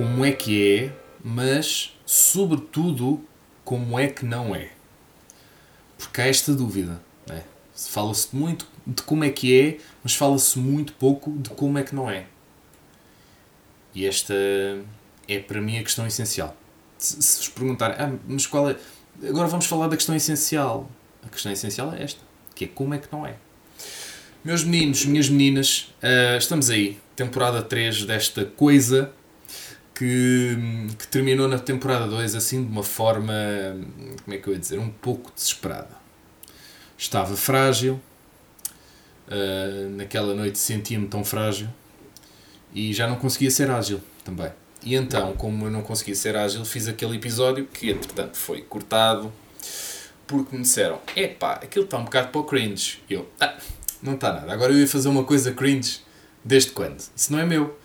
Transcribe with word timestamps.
como 0.00 0.24
é 0.24 0.32
que 0.32 0.78
é, 0.78 0.92
mas, 1.22 1.94
sobretudo, 2.06 3.22
como 3.62 3.98
é 3.98 4.08
que 4.08 4.24
não 4.24 4.56
é. 4.56 4.70
Porque 5.98 6.22
há 6.22 6.26
esta 6.26 6.54
dúvida. 6.54 7.02
Né? 7.26 7.44
Fala-se 7.74 8.34
muito 8.34 8.66
de 8.86 9.02
como 9.02 9.24
é 9.24 9.30
que 9.30 9.60
é, 9.60 9.76
mas 10.02 10.14
fala-se 10.14 10.58
muito 10.58 10.94
pouco 10.94 11.30
de 11.32 11.50
como 11.50 11.76
é 11.76 11.82
que 11.82 11.94
não 11.94 12.10
é. 12.10 12.24
E 13.94 14.06
esta 14.06 14.32
é 15.28 15.38
para 15.38 15.60
mim 15.60 15.76
a 15.76 15.82
questão 15.82 16.06
essencial. 16.06 16.56
Se, 16.96 17.16
vos 17.16 17.48
perguntar, 17.50 17.90
ah, 18.00 18.16
mas 18.26 18.46
qual 18.46 18.70
é. 18.70 18.76
Agora 19.22 19.48
vamos 19.48 19.66
falar 19.66 19.88
da 19.88 19.96
questão 19.96 20.16
essencial. 20.16 20.90
A 21.22 21.28
questão 21.28 21.52
essencial 21.52 21.92
é 21.92 22.02
esta, 22.02 22.22
que 22.54 22.64
é 22.64 22.68
como 22.68 22.94
é 22.94 22.98
que 22.98 23.08
não 23.12 23.26
é. 23.26 23.36
Meus 24.42 24.64
meninos, 24.64 25.04
minhas 25.04 25.28
meninas, 25.28 25.94
uh, 26.02 26.38
estamos 26.38 26.70
aí, 26.70 26.98
temporada 27.14 27.62
3 27.62 28.06
desta 28.06 28.46
coisa 28.46 29.12
que, 30.00 30.56
que 30.98 31.06
terminou 31.08 31.46
na 31.46 31.58
temporada 31.58 32.06
2 32.06 32.34
assim 32.34 32.64
de 32.64 32.70
uma 32.70 32.82
forma, 32.82 33.34
como 34.24 34.34
é 34.34 34.38
que 34.38 34.48
eu 34.48 34.54
ia 34.54 34.58
dizer, 34.58 34.78
um 34.78 34.88
pouco 34.88 35.30
desesperada. 35.30 35.90
Estava 36.96 37.36
frágil, 37.36 38.00
uh, 39.28 39.90
naquela 39.90 40.34
noite 40.34 40.58
sentia-me 40.58 41.06
tão 41.06 41.22
frágil 41.22 41.68
e 42.72 42.94
já 42.94 43.06
não 43.06 43.16
conseguia 43.16 43.50
ser 43.50 43.70
ágil 43.70 44.00
também. 44.24 44.50
E 44.82 44.94
então, 44.94 45.34
como 45.34 45.66
eu 45.66 45.70
não 45.70 45.82
conseguia 45.82 46.14
ser 46.14 46.34
ágil, 46.34 46.64
fiz 46.64 46.88
aquele 46.88 47.16
episódio 47.16 47.66
que 47.66 47.90
entretanto 47.90 48.38
foi 48.38 48.62
cortado 48.62 49.30
porque 50.26 50.56
me 50.56 50.62
disseram: 50.62 50.98
epá, 51.14 51.56
aquilo 51.56 51.84
está 51.84 51.98
um 51.98 52.04
bocado 52.04 52.28
para 52.28 52.40
o 52.40 52.44
cringe. 52.44 53.02
E 53.10 53.12
eu, 53.12 53.28
ah, 53.38 53.54
não 54.02 54.14
está 54.14 54.32
nada. 54.32 54.50
Agora 54.50 54.72
eu 54.72 54.78
ia 54.78 54.88
fazer 54.88 55.10
uma 55.10 55.24
coisa 55.24 55.52
cringe 55.52 56.00
desde 56.42 56.70
quando? 56.70 57.04
Isso 57.14 57.30
não 57.30 57.38
é 57.38 57.44
meu. 57.44 57.78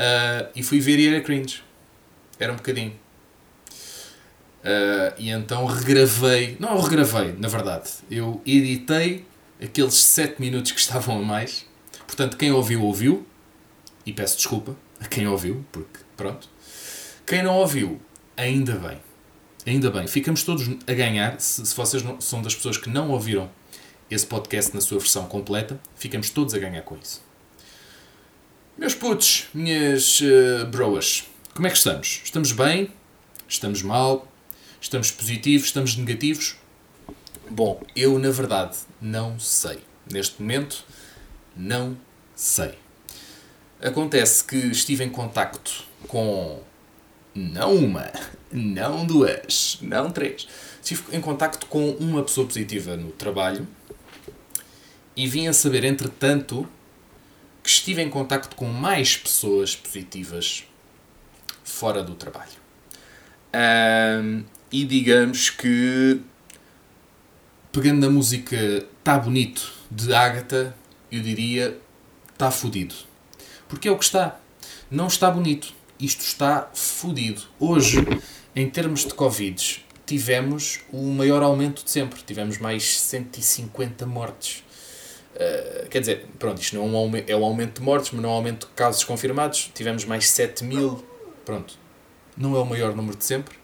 Uh, 0.00 0.48
e 0.56 0.62
fui 0.62 0.80
ver 0.80 0.98
e 0.98 1.08
era 1.08 1.20
cringe. 1.20 1.62
Era 2.38 2.54
um 2.54 2.56
bocadinho. 2.56 2.98
Uh, 4.64 5.12
e 5.18 5.28
então 5.28 5.66
regravei. 5.66 6.56
Não, 6.58 6.80
regravei, 6.80 7.34
na 7.38 7.48
verdade. 7.48 7.90
Eu 8.10 8.40
editei 8.46 9.26
aqueles 9.62 9.94
7 9.94 10.40
minutos 10.40 10.72
que 10.72 10.80
estavam 10.80 11.18
a 11.18 11.22
mais. 11.22 11.66
Portanto, 12.06 12.38
quem 12.38 12.50
ouviu, 12.50 12.82
ouviu. 12.82 13.26
E 14.06 14.12
peço 14.14 14.36
desculpa 14.36 14.74
a 14.98 15.04
quem 15.04 15.28
ouviu, 15.28 15.62
porque 15.70 16.00
pronto. 16.16 16.48
Quem 17.26 17.42
não 17.42 17.56
ouviu, 17.56 18.00
ainda 18.34 18.76
bem. 18.76 18.98
Ainda 19.66 19.90
bem. 19.90 20.06
Ficamos 20.06 20.42
todos 20.42 20.66
a 20.86 20.94
ganhar. 20.94 21.38
Se, 21.38 21.64
se 21.66 21.76
vocês 21.76 22.02
não, 22.02 22.18
são 22.22 22.40
das 22.40 22.54
pessoas 22.54 22.78
que 22.78 22.88
não 22.88 23.10
ouviram 23.10 23.50
esse 24.10 24.26
podcast 24.26 24.74
na 24.74 24.80
sua 24.80 24.98
versão 24.98 25.26
completa, 25.26 25.78
ficamos 25.94 26.30
todos 26.30 26.54
a 26.54 26.58
ganhar 26.58 26.80
com 26.82 26.96
isso. 26.96 27.22
Meus 28.80 28.94
putos, 28.94 29.44
minhas 29.52 30.22
uh, 30.22 30.64
broas, 30.68 31.24
como 31.52 31.66
é 31.66 31.70
que 31.70 31.76
estamos? 31.76 32.22
Estamos 32.24 32.52
bem? 32.52 32.90
Estamos 33.46 33.82
mal? 33.82 34.26
Estamos 34.80 35.10
positivos? 35.10 35.66
Estamos 35.66 35.96
negativos? 35.96 36.56
Bom, 37.50 37.82
eu 37.94 38.18
na 38.18 38.30
verdade 38.30 38.78
não 38.98 39.38
sei. 39.38 39.80
Neste 40.10 40.40
momento, 40.40 40.82
não 41.54 41.94
sei. 42.34 42.72
Acontece 43.82 44.44
que 44.44 44.56
estive 44.56 45.04
em 45.04 45.10
contacto 45.10 45.84
com 46.08 46.62
não 47.34 47.76
uma, 47.76 48.10
não 48.50 49.04
duas, 49.04 49.76
não 49.82 50.10
três. 50.10 50.48
Estive 50.82 51.02
em 51.14 51.20
contacto 51.20 51.66
com 51.66 51.90
uma 51.96 52.22
pessoa 52.22 52.46
positiva 52.46 52.96
no 52.96 53.12
trabalho 53.12 53.68
e 55.14 55.28
vim 55.28 55.48
a 55.48 55.52
saber, 55.52 55.84
entretanto, 55.84 56.66
estive 57.70 58.02
em 58.02 58.10
contacto 58.10 58.56
com 58.56 58.66
mais 58.66 59.16
pessoas 59.16 59.76
positivas 59.76 60.64
fora 61.62 62.02
do 62.02 62.14
trabalho. 62.14 62.60
Um, 63.54 64.44
e 64.70 64.84
digamos 64.84 65.50
que, 65.50 66.20
pegando 67.72 68.00
na 68.00 68.10
música 68.10 68.86
Tá 69.02 69.18
Bonito 69.18 69.72
de 69.90 70.12
Ágata, 70.14 70.74
eu 71.10 71.20
diria 71.22 71.78
Tá 72.36 72.50
Fudido. 72.50 72.94
Porque 73.68 73.88
é 73.88 73.90
o 73.90 73.98
que 73.98 74.04
está. 74.04 74.38
Não 74.90 75.06
está 75.06 75.30
bonito. 75.30 75.72
Isto 75.98 76.22
está 76.22 76.70
fudido. 76.74 77.42
Hoje, 77.58 77.98
em 78.56 78.68
termos 78.68 79.04
de 79.04 79.14
Covid, 79.14 79.84
tivemos 80.06 80.80
o 80.90 81.02
maior 81.12 81.42
aumento 81.42 81.84
de 81.84 81.90
sempre. 81.90 82.20
Tivemos 82.22 82.58
mais 82.58 82.98
150 82.98 84.06
mortes 84.06 84.64
Uh, 85.40 85.88
quer 85.88 86.00
dizer, 86.00 86.26
pronto, 86.38 86.60
isto 86.60 86.76
não 86.76 86.84
é 86.84 86.86
um, 86.86 86.96
aumento, 86.96 87.30
é 87.30 87.34
um 87.34 87.44
aumento 87.44 87.80
de 87.80 87.82
mortes, 87.82 88.10
mas 88.12 88.20
não 88.20 88.28
é 88.28 88.32
um 88.32 88.36
aumento 88.36 88.66
de 88.66 88.74
casos 88.74 89.02
confirmados. 89.04 89.70
Tivemos 89.74 90.04
mais 90.04 90.28
7 90.28 90.64
mil. 90.64 91.02
Pronto. 91.46 91.78
Não 92.36 92.54
é 92.54 92.58
o 92.58 92.66
maior 92.66 92.94
número 92.94 93.16
de 93.16 93.24
sempre, 93.24 93.56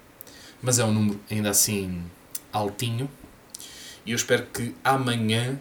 mas 0.62 0.78
é 0.78 0.84
um 0.84 0.92
número 0.92 1.20
ainda 1.30 1.50
assim 1.50 2.02
altinho. 2.50 3.10
E 4.06 4.12
eu 4.12 4.16
espero 4.16 4.46
que 4.46 4.74
amanhã 4.82 5.58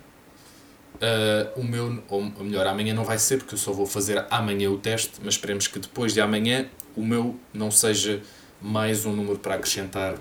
uh, 0.95 1.59
o 1.59 1.63
meu. 1.63 2.01
Ou 2.09 2.23
melhor, 2.43 2.65
amanhã 2.65 2.93
não 2.93 3.03
vai 3.03 3.17
ser, 3.17 3.37
porque 3.37 3.55
eu 3.55 3.59
só 3.59 3.73
vou 3.73 3.85
fazer 3.85 4.25
amanhã 4.29 4.69
o 4.69 4.77
teste, 4.77 5.19
mas 5.23 5.33
esperemos 5.33 5.67
que 5.67 5.79
depois 5.79 6.13
de 6.13 6.21
amanhã 6.21 6.69
o 6.95 7.03
meu 7.03 7.37
não 7.53 7.69
seja 7.69 8.21
mais 8.61 9.05
um 9.05 9.13
número 9.13 9.37
para 9.37 9.55
acrescentar 9.55 10.15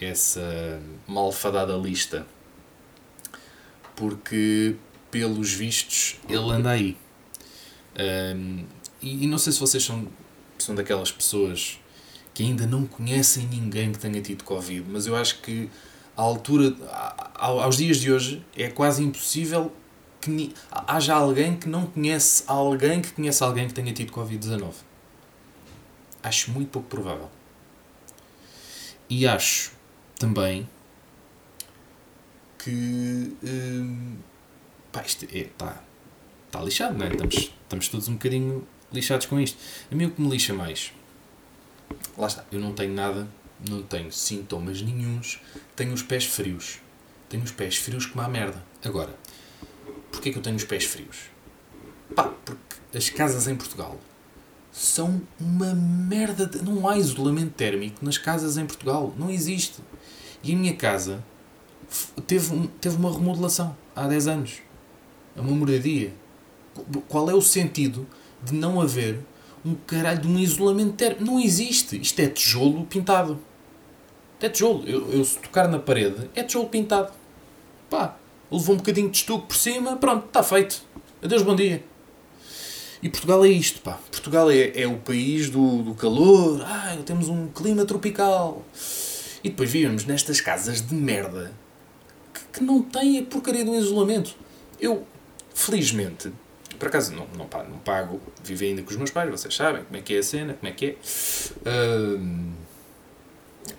essa 0.00 0.80
malfadada 1.06 1.74
lista. 1.74 2.26
Porque 3.94 4.76
pelos 5.16 5.50
vistos, 5.54 6.16
ele 6.28 6.50
anda 6.50 6.72
aí. 6.72 6.94
Um, 7.98 8.66
e, 9.00 9.24
e, 9.24 9.26
não 9.26 9.38
sei 9.38 9.50
se 9.50 9.58
vocês 9.58 9.82
são, 9.82 10.06
são 10.58 10.74
daquelas 10.74 11.10
pessoas 11.10 11.80
que 12.34 12.42
ainda 12.42 12.66
não 12.66 12.86
conhecem 12.86 13.46
ninguém 13.46 13.92
que 13.92 13.98
tenha 13.98 14.20
tido 14.20 14.44
Covid, 14.44 14.84
mas 14.90 15.06
eu 15.06 15.16
acho 15.16 15.40
que 15.40 15.70
à 16.14 16.20
altura, 16.20 16.76
aos 17.34 17.78
dias 17.78 17.96
de 17.96 18.12
hoje, 18.12 18.44
é 18.54 18.68
quase 18.68 19.02
impossível 19.02 19.72
que 20.20 20.52
haja 20.70 21.14
alguém 21.14 21.56
que 21.56 21.66
não 21.66 21.86
conhece 21.86 22.44
alguém 22.46 23.00
que 23.00 23.12
conhece 23.12 23.42
alguém 23.42 23.68
que 23.68 23.72
tenha 23.72 23.92
tido 23.94 24.12
Covid-19. 24.12 24.74
Acho 26.22 26.50
muito 26.50 26.68
pouco 26.68 26.88
provável. 26.90 27.30
E 29.08 29.26
acho 29.26 29.72
também 30.18 30.68
que. 32.58 33.34
Hum, 33.42 34.05
pá, 34.96 35.02
isto 35.04 35.26
é, 35.30 35.40
está 35.40 35.82
tá 36.50 36.62
lixado, 36.62 36.96
não 36.96 37.04
é? 37.04 37.10
Estamos, 37.10 37.34
estamos 37.34 37.88
todos 37.88 38.08
um 38.08 38.14
bocadinho 38.14 38.66
lixados 38.90 39.26
com 39.26 39.38
isto. 39.38 39.58
A 39.92 39.94
mim 39.94 40.06
o 40.06 40.10
que 40.10 40.20
me 40.22 40.30
lixa 40.30 40.54
mais, 40.54 40.92
lá 42.16 42.26
está, 42.26 42.44
eu 42.50 42.58
não 42.58 42.72
tenho 42.72 42.94
nada, 42.94 43.28
não 43.68 43.82
tenho 43.82 44.10
sintomas 44.10 44.80
nenhums, 44.80 45.38
tenho 45.74 45.92
os 45.92 46.02
pés 46.02 46.24
frios. 46.24 46.78
Tenho 47.28 47.42
os 47.42 47.50
pés 47.50 47.76
frios 47.76 48.06
como 48.06 48.24
a 48.24 48.28
merda. 48.28 48.64
Agora, 48.84 49.14
porquê 50.10 50.30
que 50.30 50.38
eu 50.38 50.42
tenho 50.42 50.56
os 50.56 50.64
pés 50.64 50.84
frios? 50.84 51.24
Pá, 52.14 52.32
porque 52.44 52.76
as 52.96 53.10
casas 53.10 53.48
em 53.48 53.56
Portugal 53.56 53.98
são 54.72 55.20
uma 55.38 55.74
merda. 55.74 56.46
De... 56.46 56.62
Não 56.62 56.88
há 56.88 56.96
isolamento 56.96 57.52
térmico 57.52 58.02
nas 58.04 58.16
casas 58.16 58.56
em 58.56 58.64
Portugal. 58.64 59.12
Não 59.18 59.28
existe. 59.28 59.82
E 60.44 60.52
a 60.52 60.56
minha 60.56 60.76
casa 60.76 61.22
teve, 62.28 62.68
teve 62.80 62.96
uma 62.96 63.12
remodelação 63.12 63.76
há 63.94 64.06
10 64.06 64.28
anos. 64.28 64.65
É 65.36 65.40
uma 65.40 65.52
moradia. 65.52 66.12
Qual 67.08 67.30
é 67.30 67.34
o 67.34 67.40
sentido 67.40 68.06
de 68.42 68.54
não 68.54 68.80
haver 68.80 69.20
um 69.64 69.74
caralho 69.74 70.20
de 70.20 70.28
um 70.28 70.38
isolamento 70.38 70.92
térmico? 70.94 71.24
Não 71.24 71.38
existe. 71.38 72.00
Isto 72.00 72.20
é 72.20 72.28
tijolo 72.28 72.84
pintado. 72.86 73.38
É 74.40 74.48
tijolo. 74.48 74.84
Eu, 74.86 75.10
eu 75.12 75.24
se 75.24 75.38
tocar 75.38 75.68
na 75.68 75.78
parede, 75.78 76.30
é 76.34 76.42
tijolo 76.42 76.68
pintado. 76.68 77.12
Pá, 77.88 78.16
levou 78.50 78.74
um 78.74 78.78
bocadinho 78.78 79.10
de 79.10 79.18
estuque 79.18 79.46
por 79.46 79.56
cima, 79.56 79.96
pronto, 79.96 80.26
está 80.26 80.42
feito. 80.42 80.82
Adeus, 81.22 81.42
bom 81.42 81.54
dia. 81.54 81.82
E 83.02 83.08
Portugal 83.08 83.44
é 83.44 83.48
isto, 83.48 83.80
pá. 83.80 83.98
Portugal 84.10 84.50
é, 84.50 84.72
é 84.74 84.86
o 84.86 84.98
país 84.98 85.50
do, 85.50 85.82
do 85.82 85.94
calor. 85.94 86.62
Ah, 86.64 86.96
temos 87.04 87.28
um 87.28 87.48
clima 87.48 87.84
tropical. 87.84 88.64
E 89.44 89.50
depois 89.50 89.70
vivemos 89.70 90.04
nestas 90.04 90.40
casas 90.40 90.80
de 90.80 90.94
merda 90.94 91.52
que, 92.32 92.58
que 92.58 92.64
não 92.64 92.82
têm 92.82 93.18
a 93.18 93.22
porcaria 93.22 93.64
do 93.64 93.74
isolamento. 93.74 94.34
Eu, 94.80 95.06
felizmente, 95.56 96.30
por 96.78 96.88
acaso 96.88 97.14
não, 97.14 97.26
não, 97.28 97.48
não 97.64 97.78
pago, 97.78 98.20
vivo 98.44 98.62
ainda 98.62 98.82
com 98.82 98.90
os 98.90 98.96
meus 98.96 99.10
pais, 99.10 99.30
vocês 99.30 99.54
sabem 99.54 99.82
como 99.84 99.96
é 99.96 100.02
que 100.02 100.14
é 100.14 100.18
a 100.18 100.22
cena, 100.22 100.54
como 100.54 100.68
é 100.70 100.72
que 100.72 100.96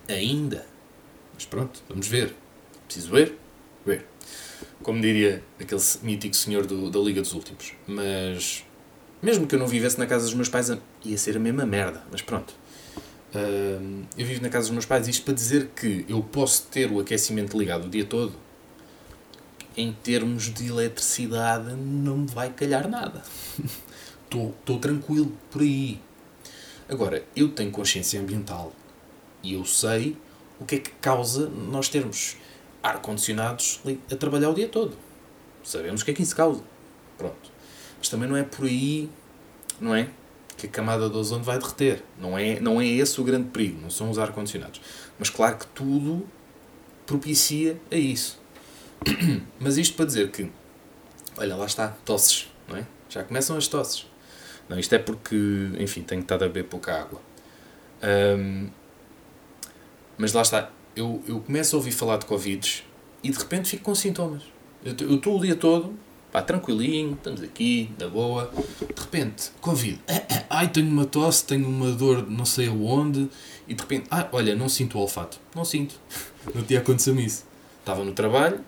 é. 0.09 0.13
Ainda. 0.13 0.65
Mas 1.35 1.45
pronto, 1.45 1.81
vamos 1.87 2.07
ver. 2.07 2.33
Preciso 2.87 3.11
ver? 3.11 3.37
Ver. 3.85 4.05
Como 4.81 4.99
diria 4.99 5.43
aquele 5.59 5.81
mítico 6.01 6.35
senhor 6.35 6.65
do, 6.65 6.89
da 6.89 6.99
Liga 6.99 7.21
dos 7.21 7.33
Últimos. 7.33 7.73
Mas, 7.85 8.65
mesmo 9.21 9.45
que 9.45 9.53
eu 9.53 9.59
não 9.59 9.67
vivesse 9.67 9.99
na 9.99 10.07
casa 10.07 10.25
dos 10.25 10.33
meus 10.33 10.49
pais, 10.49 10.71
ia 11.05 11.17
ser 11.17 11.37
a 11.37 11.39
mesma 11.39 11.65
merda. 11.65 12.03
Mas 12.11 12.23
pronto. 12.23 12.55
Eu 14.17 14.25
vivo 14.25 14.41
na 14.41 14.49
casa 14.49 14.65
dos 14.65 14.71
meus 14.71 14.85
pais, 14.85 15.07
isto 15.07 15.23
para 15.23 15.35
dizer 15.35 15.69
que 15.75 16.05
eu 16.09 16.23
posso 16.23 16.63
ter 16.63 16.91
o 16.91 16.99
aquecimento 16.99 17.55
ligado 17.55 17.85
o 17.85 17.89
dia 17.89 18.05
todo 18.05 18.46
em 19.77 19.93
termos 19.93 20.51
de 20.51 20.67
eletricidade 20.67 21.73
não 21.73 22.17
me 22.17 22.27
vai 22.27 22.49
calhar 22.49 22.89
nada. 22.89 23.21
Estou 24.25 24.79
tranquilo 24.79 25.31
por 25.51 25.61
aí. 25.61 26.01
Agora, 26.89 27.23
eu 27.35 27.49
tenho 27.49 27.71
consciência 27.71 28.19
ambiental 28.19 28.73
e 29.43 29.53
eu 29.53 29.63
sei 29.63 30.17
o 30.59 30.65
que 30.65 30.75
é 30.75 30.79
que 30.79 30.89
causa 30.91 31.47
nós 31.47 31.87
termos 31.87 32.35
ar-condicionados 32.81 33.79
a 34.11 34.15
trabalhar 34.15 34.49
o 34.49 34.53
dia 34.53 34.67
todo. 34.67 34.97
Sabemos 35.63 36.01
o 36.01 36.05
que 36.05 36.11
é 36.11 36.13
que 36.13 36.23
isso 36.23 36.35
causa. 36.35 36.63
Pronto. 37.17 37.51
Mas 37.97 38.09
também 38.09 38.27
não 38.27 38.35
é 38.35 38.43
por 38.43 38.65
aí, 38.65 39.09
não 39.79 39.95
é? 39.95 40.09
Que 40.55 40.65
a 40.65 40.69
camada 40.69 41.09
de 41.09 41.15
ozono 41.15 41.43
vai 41.43 41.59
derreter. 41.59 42.03
Não 42.19 42.37
é, 42.37 42.59
não 42.59 42.81
é 42.81 42.85
esse 42.85 43.19
o 43.21 43.23
grande 43.23 43.49
perigo, 43.49 43.79
não 43.81 43.89
são 43.89 44.09
os 44.09 44.17
ar-condicionados. 44.17 44.81
Mas 45.19 45.29
claro 45.29 45.57
que 45.57 45.67
tudo 45.67 46.25
propicia 47.05 47.79
a 47.91 47.95
isso. 47.95 48.39
Mas 49.59 49.77
isto 49.77 49.95
para 49.95 50.05
dizer 50.05 50.31
que, 50.31 50.49
olha, 51.37 51.55
lá 51.55 51.65
está, 51.65 51.89
tosses, 52.05 52.49
não 52.67 52.77
é? 52.77 52.85
Já 53.09 53.23
começam 53.23 53.57
as 53.57 53.67
tosses. 53.67 54.05
Não, 54.67 54.77
isto 54.77 54.93
é 54.93 54.99
porque, 54.99 55.35
enfim, 55.79 56.01
tenho 56.01 56.21
estado 56.21 56.43
a 56.43 56.47
beber 56.47 56.65
pouca 56.65 56.93
água. 56.93 57.21
Um, 58.03 58.69
mas 60.17 60.33
lá 60.33 60.41
está, 60.41 60.69
eu, 60.95 61.23
eu 61.27 61.39
começo 61.39 61.75
a 61.75 61.77
ouvir 61.77 61.91
falar 61.91 62.17
de 62.17 62.25
Covid 62.25 62.83
e 63.23 63.29
de 63.29 63.37
repente 63.37 63.69
fico 63.69 63.83
com 63.83 63.95
sintomas. 63.95 64.43
Eu 64.83 65.15
estou 65.15 65.37
o 65.37 65.41
dia 65.41 65.55
todo, 65.55 65.97
pá, 66.31 66.41
tranquilinho, 66.41 67.13
estamos 67.13 67.41
aqui, 67.41 67.91
na 67.99 68.07
boa. 68.07 68.51
De 68.95 69.01
repente, 69.01 69.51
Covid. 69.61 70.01
Ai, 70.49 70.69
tenho 70.69 70.87
uma 70.87 71.05
tosse, 71.05 71.45
tenho 71.45 71.67
uma 71.67 71.91
dor 71.91 72.29
não 72.29 72.45
sei 72.45 72.67
aonde. 72.67 73.29
E 73.67 73.73
de 73.73 73.81
repente, 73.81 74.07
ah, 74.09 74.27
olha, 74.31 74.55
não 74.55 74.69
sinto 74.69 74.97
o 74.97 75.01
olfato. 75.01 75.39
Não 75.55 75.65
sinto. 75.65 75.99
No 76.55 76.61
dia 76.61 76.79
aconteceu-me 76.79 77.25
isso. 77.25 77.45
Estava 77.81 78.05
no 78.05 78.13
trabalho, 78.13 78.63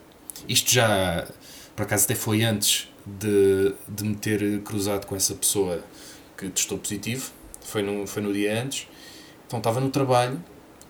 isto 0.48 0.72
já, 0.72 1.28
por 1.76 1.84
acaso 1.84 2.06
até 2.06 2.16
foi 2.16 2.44
antes 2.44 2.90
de, 3.06 3.74
de 3.88 4.04
me 4.04 4.16
ter 4.16 4.62
cruzado 4.62 5.06
com 5.06 5.16
essa 5.16 5.34
pessoa 5.34 5.84
que 6.38 6.50
testou 6.50 6.78
positivo. 6.78 7.32
Foi 7.62 7.82
no, 7.82 8.08
foi 8.08 8.22
no 8.22 8.34
dia 8.34 8.62
antes. 8.62 8.88
Então 9.48 9.60
estava 9.60 9.80
no 9.80 9.90
trabalho 9.90 10.42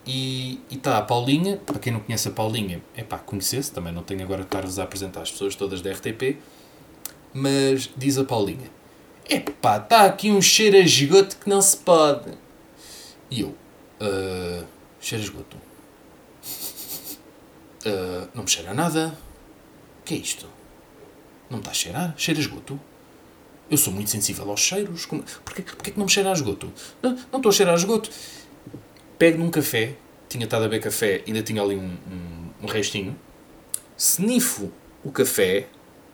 e 0.06 0.60
está 0.72 0.98
a 0.98 1.02
Paulinha, 1.02 1.58
para 1.58 1.78
quem 1.80 1.94
não 1.94 2.00
conhece 2.00 2.28
a 2.28 2.32
Paulinha, 2.32 2.82
é 2.96 3.04
pá, 3.04 3.18
conhecesse, 3.18 3.72
também 3.72 3.94
não 3.94 4.04
tenho 4.04 4.24
agora 4.24 4.42
de 4.42 4.48
estar-vos 4.48 4.80
a 4.80 4.84
apresentar 4.84 5.22
as 5.22 5.32
pessoas 5.32 5.56
todas 5.56 5.82
da 5.82 5.92
RTP, 5.92 6.38
mas 7.34 7.90
diz 7.96 8.18
a 8.18 8.24
Paulinha: 8.24 8.70
é 9.26 9.40
pá, 9.40 9.78
está 9.78 10.06
aqui 10.06 10.32
um 10.32 10.42
cheiro 10.42 10.78
a 10.78 10.80
esgoto 10.80 11.38
que 11.38 11.50
não 11.50 11.62
se 11.62 11.78
pode. 11.78 12.32
E 13.30 13.42
eu: 13.42 13.50
uh, 13.50 14.66
cheiro 15.00 15.24
a 15.24 15.28
esgoto? 15.28 15.58
Uh, 17.86 18.28
não 18.34 18.44
me 18.44 18.50
cheira 18.50 18.72
a 18.72 18.74
nada. 18.74 19.16
Que 20.10 20.16
é 20.16 20.18
isto? 20.18 20.48
Não 21.52 21.60
está 21.60 21.70
a 21.70 21.74
cheirar? 21.76 22.16
Cheira 22.18 22.40
esgoto? 22.40 22.80
Eu 23.70 23.78
sou 23.78 23.94
muito 23.94 24.10
sensível 24.10 24.50
aos 24.50 24.60
cheiros. 24.60 25.06
Como... 25.06 25.24
Porquê, 25.46 25.62
porquê 25.62 25.92
que 25.92 26.00
não 26.00 26.08
me 26.08 26.12
cheira 26.12 26.32
a 26.32 26.34
esgoto? 26.34 26.74
Não, 27.00 27.12
não 27.32 27.38
estou 27.38 27.52
a 27.52 27.54
cheirar 27.54 27.76
a 27.76 27.78
esgoto 27.78 28.10
pego 29.20 29.38
num 29.38 29.52
café, 29.52 29.98
tinha 30.28 30.46
estado 30.46 30.64
a 30.64 30.68
beber 30.68 30.82
café, 30.82 31.22
ainda 31.28 31.44
tinha 31.44 31.62
ali 31.62 31.76
um, 31.76 31.92
um, 32.12 32.50
um 32.64 32.66
restinho, 32.66 33.16
snifo 33.96 34.72
o 35.04 35.12
café, 35.12 35.68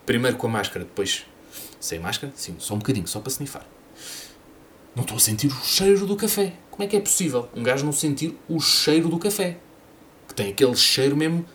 primeiro 0.05 0.35
com 0.35 0.47
a 0.47 0.49
máscara, 0.49 0.83
depois 0.83 1.25
sem 1.79 1.97
máscara, 1.97 2.33
sim, 2.35 2.57
só 2.59 2.73
um 2.73 2.79
bocadinho, 2.79 3.07
só 3.07 3.21
para 3.21 3.31
snifar. 3.31 3.65
Não 4.93 5.03
estou 5.03 5.15
a 5.15 5.21
sentir 5.21 5.47
o 5.47 5.63
cheiro 5.63 6.05
do 6.05 6.17
café. 6.17 6.53
Como 6.69 6.83
é 6.83 6.87
que 6.87 6.97
é 6.97 6.99
possível 6.99 7.47
um 7.55 7.63
gajo 7.63 7.85
não 7.85 7.93
sentir 7.93 8.37
o 8.49 8.59
cheiro 8.59 9.07
do 9.07 9.19
café? 9.19 9.57
Que 10.27 10.33
tem 10.33 10.49
aquele 10.49 10.75
cheiro 10.75 11.15
mesmo 11.15 11.45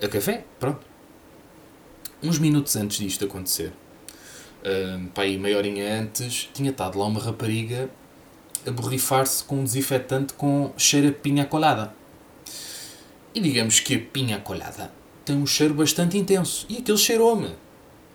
a 0.00 0.06
café. 0.06 0.44
Pronto. 0.60 0.89
Uns 2.22 2.38
minutos 2.38 2.76
antes 2.76 2.98
disto 2.98 3.24
acontecer, 3.24 3.72
um, 4.62 5.06
para 5.06 5.24
aí 5.24 5.38
meia 5.38 5.56
horinha 5.56 6.00
antes, 6.00 6.50
tinha 6.52 6.70
estado 6.70 6.98
lá 6.98 7.06
uma 7.06 7.18
rapariga 7.18 7.88
a 8.66 8.70
borrifar-se 8.70 9.42
com 9.44 9.60
um 9.60 9.64
desinfetante 9.64 10.34
com 10.34 10.70
cheiro 10.76 11.08
a 11.08 11.12
pinha 11.12 11.46
colada. 11.46 11.94
E 13.34 13.40
digamos 13.40 13.80
que 13.80 13.94
a 13.94 14.00
pinha 14.00 14.38
colada 14.38 14.92
tem 15.24 15.34
um 15.34 15.46
cheiro 15.46 15.72
bastante 15.72 16.18
intenso. 16.18 16.66
E 16.68 16.78
aquele 16.78 16.98
cheirou-me. 16.98 17.54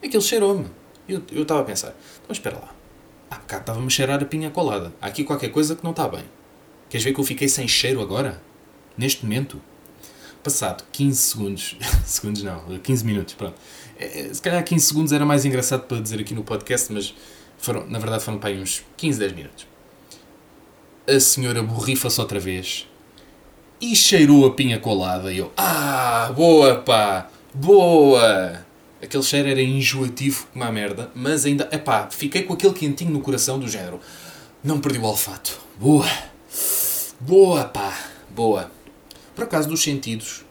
Aquele 0.04 0.22
cheirou-me. 0.22 0.70
Eu 1.08 1.42
estava 1.42 1.62
a 1.62 1.64
pensar, 1.64 1.96
então 2.22 2.32
espera 2.32 2.58
lá. 2.58 2.76
Há 3.32 3.40
bocado 3.40 3.62
estava-me 3.62 3.88
a 3.88 3.90
cheirar 3.90 4.22
a 4.22 4.26
pinha 4.26 4.52
colada. 4.52 4.94
Há 5.02 5.08
aqui 5.08 5.24
qualquer 5.24 5.50
coisa 5.50 5.76
que 5.76 5.84
não 5.84 5.92
está 5.92 6.08
bem. 6.08 6.26
Queres 6.90 7.04
ver 7.04 7.14
que 7.14 7.20
eu 7.20 7.24
fiquei 7.24 7.48
sem 7.48 7.68
cheiro 7.68 8.02
agora? 8.02 8.40
Neste 8.96 9.24
momento? 9.24 9.60
Passado 10.46 10.86
15 10.94 11.18
segundos. 11.18 11.76
segundos 12.08 12.42
não, 12.42 12.80
15 12.80 13.06
minutos, 13.06 13.34
pronto. 13.34 13.56
É, 14.00 14.22
é, 14.22 14.34
se 14.34 14.42
calhar 14.42 14.64
15 14.64 14.86
segundos 14.86 15.12
era 15.12 15.26
mais 15.26 15.44
engraçado 15.44 15.82
para 15.88 16.00
dizer 16.00 16.22
aqui 16.22 16.34
no 16.34 16.44
podcast, 16.44 16.94
mas 16.94 17.14
foram, 17.58 17.86
na 17.86 18.00
verdade 18.00 18.24
foram 18.24 18.38
para 18.38 18.50
aí 18.50 18.62
uns 18.62 18.82
15, 18.96 19.20
10 19.20 19.34
minutos 19.34 19.76
a 21.08 21.20
senhora 21.20 21.62
borrifa-se 21.62 22.20
outra 22.20 22.40
vez 22.40 22.88
e 23.80 23.96
cheirou 23.96 24.46
a 24.46 24.54
pinha 24.54 24.80
colada. 24.80 25.32
E 25.32 25.38
eu, 25.38 25.52
ah, 25.56 26.32
boa 26.36 26.76
pá, 26.76 27.30
boa! 27.54 28.66
Aquele 29.02 29.24
cheiro 29.24 29.50
era 29.50 29.62
enjoativo 29.62 30.48
como 30.52 30.64
a 30.64 30.72
merda, 30.72 31.12
mas 31.14 31.46
ainda, 31.46 31.70
epá, 31.72 32.08
fiquei 32.10 32.44
com 32.44 32.54
aquele 32.54 32.74
quentinho 32.74 33.12
no 33.12 33.22
coração 33.22 33.60
do 33.60 33.68
género. 33.68 34.00
Não 34.64 34.80
perdi 34.80 34.98
o 34.98 35.04
olfato. 35.04 35.60
Boa! 35.80 36.10
Boa 37.20 37.66
pá, 37.66 37.96
boa! 38.30 38.75
Por 39.36 39.44
acaso, 39.44 39.68
dos 39.68 39.84
sentidos, 39.84 40.46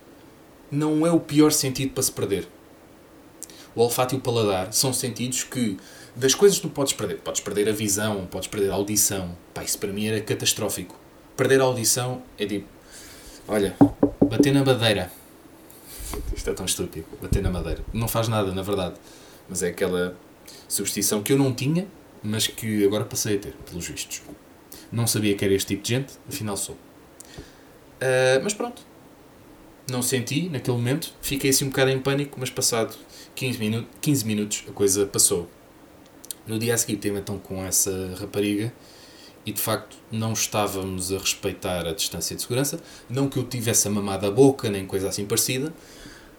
não 0.70 1.06
é 1.06 1.10
o 1.10 1.18
pior 1.18 1.50
sentido 1.52 1.92
para 1.92 2.02
se 2.02 2.12
perder. 2.12 2.46
O 3.74 3.80
olfato 3.80 4.14
e 4.14 4.18
o 4.18 4.20
paladar 4.20 4.72
são 4.72 4.92
sentidos 4.92 5.42
que 5.42 5.76
das 6.14 6.34
coisas 6.34 6.58
que 6.58 6.68
tu 6.68 6.72
podes 6.72 6.92
perder. 6.92 7.16
Podes 7.18 7.40
perder 7.40 7.68
a 7.68 7.72
visão, 7.72 8.26
podes 8.26 8.46
perder 8.46 8.70
a 8.70 8.74
audição. 8.74 9.36
Pá, 9.52 9.64
isso 9.64 9.78
para 9.78 9.92
mim 9.92 10.06
era 10.06 10.20
catastrófico. 10.20 10.94
Perder 11.36 11.60
a 11.60 11.64
audição 11.64 12.22
é 12.38 12.46
tipo. 12.46 12.68
Olha, 13.48 13.74
bater 14.28 14.52
na 14.52 14.64
madeira. 14.64 15.10
Isto 16.36 16.50
é 16.50 16.54
tão 16.54 16.66
estúpido. 16.66 17.06
Bater 17.20 17.42
na 17.42 17.50
madeira. 17.50 17.82
Não 17.92 18.06
faz 18.06 18.28
nada, 18.28 18.52
na 18.52 18.62
verdade. 18.62 18.94
Mas 19.48 19.62
é 19.62 19.68
aquela 19.68 20.16
substituição 20.68 21.22
que 21.22 21.32
eu 21.32 21.38
não 21.38 21.52
tinha, 21.52 21.86
mas 22.22 22.46
que 22.46 22.84
agora 22.84 23.04
passei 23.04 23.36
a 23.36 23.40
ter, 23.40 23.54
pelos 23.68 23.88
vistos. 23.88 24.22
Não 24.92 25.06
sabia 25.06 25.34
que 25.34 25.44
era 25.44 25.52
este 25.52 25.68
tipo 25.74 25.82
de 25.82 25.88
gente, 25.88 26.14
afinal 26.28 26.56
sou. 26.56 26.76
Uh, 28.04 28.42
mas 28.42 28.52
pronto. 28.52 28.82
Não 29.90 30.02
senti 30.02 30.48
naquele 30.50 30.76
momento. 30.76 31.14
Fiquei 31.22 31.50
assim 31.50 31.64
um 31.64 31.68
bocado 31.68 31.90
em 31.90 31.98
pânico, 31.98 32.36
mas 32.38 32.50
passado 32.50 32.94
15, 33.34 33.58
minu 33.58 33.86
15 34.00 34.26
minutos 34.26 34.64
a 34.68 34.72
coisa 34.72 35.06
passou. 35.06 35.48
No 36.46 36.58
dia 36.58 36.74
a 36.74 36.78
seguir 36.78 36.96
tive 36.96 37.18
então 37.18 37.38
com 37.38 37.64
essa 37.64 38.14
rapariga 38.20 38.72
e 39.46 39.52
de 39.52 39.60
facto 39.60 39.96
não 40.10 40.32
estávamos 40.32 41.12
a 41.12 41.18
respeitar 41.18 41.86
a 41.86 41.92
distância 41.92 42.36
de 42.36 42.42
segurança. 42.42 42.78
Não 43.08 43.28
que 43.28 43.38
eu 43.38 43.44
tivesse 43.44 43.88
a 43.88 43.90
mamada 43.90 44.26
a 44.26 44.30
boca, 44.30 44.68
nem 44.70 44.86
coisa 44.86 45.08
assim 45.08 45.24
parecida. 45.24 45.72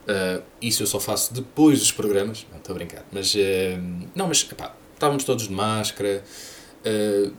Uh, 0.06 0.44
isso 0.62 0.84
eu 0.84 0.88
só 0.88 1.00
faço 1.00 1.34
depois 1.34 1.80
dos 1.80 1.92
programas. 1.92 2.46
Não, 2.52 2.60
estou 2.60 2.74
a 2.74 2.78
brincar. 2.78 3.06
Mas, 3.12 3.34
uh, 3.34 3.40
não, 4.14 4.28
mas 4.28 4.48
epá, 4.52 4.76
estávamos 4.94 5.24
todos 5.24 5.48
de 5.48 5.54
máscara. 5.54 6.24
Uh, 6.86 7.34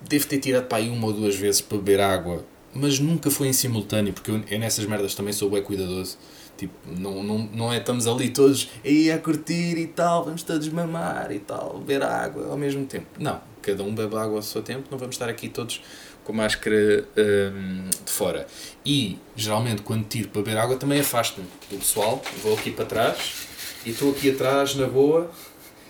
devo 0.00 0.26
ter 0.26 0.38
tirado 0.38 0.66
para 0.66 0.78
aí 0.78 0.88
uma 0.88 1.06
ou 1.06 1.12
duas 1.12 1.34
vezes 1.34 1.60
para 1.60 1.78
beber 1.78 2.00
água, 2.00 2.44
mas 2.74 2.98
nunca 2.98 3.30
foi 3.30 3.48
em 3.48 3.52
simultâneo, 3.52 4.12
porque 4.12 4.30
eu, 4.30 4.42
eu 4.50 4.58
nessas 4.58 4.84
merdas 4.84 5.14
também 5.14 5.32
sou 5.32 5.50
bem 5.50 5.62
cuidadoso. 5.62 6.18
Tipo, 6.56 6.74
não, 6.86 7.22
não, 7.22 7.38
não 7.52 7.72
é 7.72 7.78
estamos 7.78 8.06
ali 8.06 8.30
todos 8.30 8.68
aí 8.84 9.10
a 9.10 9.18
curtir 9.18 9.76
e 9.76 9.88
tal, 9.88 10.24
vamos 10.24 10.42
todos 10.42 10.68
mamar 10.68 11.32
e 11.32 11.40
tal, 11.40 11.78
beber 11.78 12.02
água 12.02 12.46
ao 12.46 12.56
mesmo 12.56 12.86
tempo. 12.86 13.06
Não, 13.18 13.40
cada 13.60 13.82
um 13.82 13.92
bebe 13.94 14.16
água 14.16 14.36
ao 14.36 14.42
seu 14.42 14.62
tempo, 14.62 14.84
não 14.90 14.98
vamos 14.98 15.16
estar 15.16 15.28
aqui 15.28 15.48
todos 15.48 15.82
com 16.22 16.32
máscara 16.32 17.06
hum, 17.16 17.90
de 18.04 18.10
fora. 18.10 18.46
E, 18.84 19.18
geralmente, 19.36 19.82
quando 19.82 20.06
tiro 20.06 20.28
para 20.28 20.42
beber 20.42 20.58
água, 20.58 20.76
também 20.76 21.00
afasto-me 21.00 21.46
do 21.70 21.78
pessoal, 21.78 22.22
vou 22.42 22.54
aqui 22.54 22.70
para 22.70 22.84
trás 22.84 23.48
e 23.84 23.90
estou 23.90 24.12
aqui 24.12 24.30
atrás, 24.30 24.74
na 24.76 24.86
boa, 24.86 25.30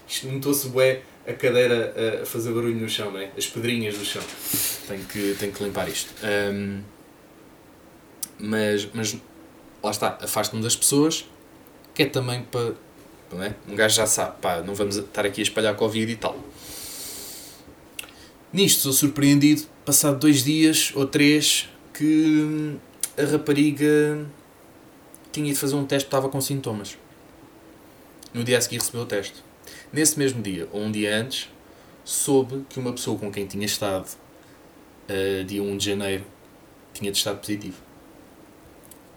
isto 0.09 0.27
notou-se 0.27 0.69
bué 0.69 1.03
a 1.27 1.33
cadeira 1.33 2.23
a 2.23 2.27
fazer 2.27 2.53
barulho 2.53 2.77
no 2.77 2.89
chão, 2.89 3.11
não 3.11 3.19
é? 3.19 3.31
As 3.37 3.47
pedrinhas 3.47 3.97
do 3.97 4.05
chão. 4.05 4.23
Tenho 4.87 5.05
que, 5.05 5.37
tenho 5.39 5.53
que 5.53 5.65
limpar 5.65 5.89
isto. 5.89 6.13
Um, 6.23 6.83
mas, 8.39 8.89
mas 8.93 9.17
lá 9.83 9.91
está, 9.91 10.19
afasto-me 10.21 10.63
das 10.63 10.77
pessoas, 10.77 11.25
que 11.95 12.03
é 12.03 12.07
também 12.07 12.43
para. 12.43 12.75
Não 13.33 13.43
é? 13.43 13.55
Um 13.69 13.75
gajo 13.75 13.97
já 13.97 14.07
sabe, 14.07 14.37
pá, 14.41 14.61
não 14.61 14.75
vamos 14.75 14.97
estar 14.97 15.25
aqui 15.25 15.41
a 15.41 15.45
espalhar 15.45 15.75
Covid 15.75 16.13
e 16.13 16.17
tal. 16.17 16.39
Nisto 18.53 18.83
sou 18.83 18.93
surpreendido, 18.93 19.63
passado 19.85 20.19
dois 20.21 20.45
dias 20.45 20.93
ou 20.95 21.07
três, 21.07 21.69
que 21.93 22.77
a 23.19 23.25
rapariga 23.25 24.25
tinha 25.33 25.51
ido 25.51 25.59
fazer 25.59 25.75
um 25.75 25.85
teste 25.85 26.07
estava 26.07 26.29
com 26.29 26.41
sintomas. 26.41 26.97
No 28.33 28.45
dia 28.45 28.59
a 28.59 28.61
seguir 28.61 28.79
recebeu 28.79 29.03
o 29.03 29.07
teste. 29.07 29.43
Nesse 29.93 30.19
mesmo 30.19 30.43
dia, 30.43 30.69
ou 30.73 30.83
um 30.83 30.91
dia 30.91 31.17
antes, 31.17 31.51
soube 32.05 32.65
que 32.69 32.79
uma 32.79 32.93
pessoa 32.93 33.19
com 33.19 33.31
quem 33.31 33.47
tinha 33.47 33.67
estado 33.67 34.09
uh, 35.09 35.45
dia 35.45 35.63
1 35.63 35.77
de 35.77 35.85
janeiro 35.85 36.25
tinha 36.93 37.13
testado 37.13 37.39
positivo 37.39 37.77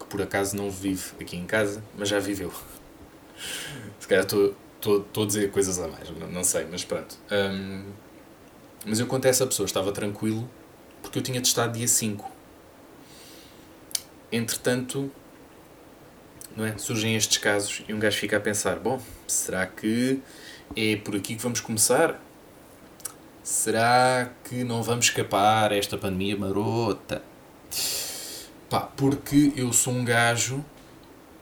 por 0.10 0.22
acaso 0.22 0.56
não 0.56 0.70
vive 0.70 1.12
aqui 1.20 1.36
em 1.36 1.46
casa, 1.46 1.84
mas 1.98 2.10
já 2.10 2.20
viveu. 2.20 2.52
Se 4.00 4.08
calhar 4.08 4.24
estou 4.24 5.24
a 5.24 5.26
dizer 5.26 5.52
coisas 5.52 5.80
a 5.80 5.88
mais, 5.88 6.10
não, 6.12 6.28
não 6.28 6.44
sei, 6.44 6.66
mas 6.70 6.84
pronto. 6.84 7.18
Um, 7.32 7.86
mas 8.86 9.00
eu 9.00 9.08
contei 9.08 9.30
a 9.30 9.32
essa 9.32 9.46
pessoa, 9.46 9.66
estava 9.66 9.92
tranquilo 9.92 10.50
porque 11.02 11.20
eu 11.20 11.24
tinha 11.24 11.42
testado 11.42 11.78
dia 11.78 11.88
5. 11.88 12.32
Entretanto, 14.32 15.12
não 16.56 16.66
é? 16.66 16.78
surgem 16.78 17.16
estes 17.16 17.38
casos 17.38 17.84
e 17.88 17.94
um 17.94 18.00
gajo 18.00 18.18
fica 18.18 18.38
a 18.38 18.40
pensar: 18.40 18.80
bom, 18.80 19.02
será 19.28 19.66
que 19.66 20.22
é 20.76 20.96
por 20.98 21.16
aqui 21.16 21.36
que 21.36 21.42
vamos 21.42 21.60
começar? 21.60 22.22
Será 23.44 24.32
que 24.44 24.64
não 24.64 24.84
vamos 24.84 25.06
escapar 25.06 25.72
a 25.72 25.76
esta 25.76 25.98
pandemia 25.98 26.36
marota? 26.38 27.24
Pá, 28.70 28.82
porque 28.82 29.54
eu 29.56 29.72
sou 29.72 29.94
um 29.94 30.04
gajo 30.04 30.64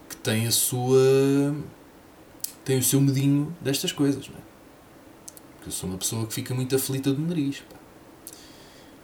que 0.08 0.16
tem 0.18 0.46
a 0.46 0.52
sua. 0.52 1.56
tem 2.64 2.78
o 2.78 2.84
seu 2.84 3.02
medinho 3.02 3.56
destas 3.60 3.92
coisas, 3.92 4.28
não 4.28 4.36
é? 4.36 4.42
Porque 5.56 5.70
eu 5.70 5.72
sou 5.72 5.90
uma 5.90 5.98
pessoa 5.98 6.28
que 6.28 6.34
fica 6.34 6.54
muito 6.54 6.76
aflita 6.76 7.12
do 7.12 7.22
nariz, 7.22 7.62
pá. 7.62 7.78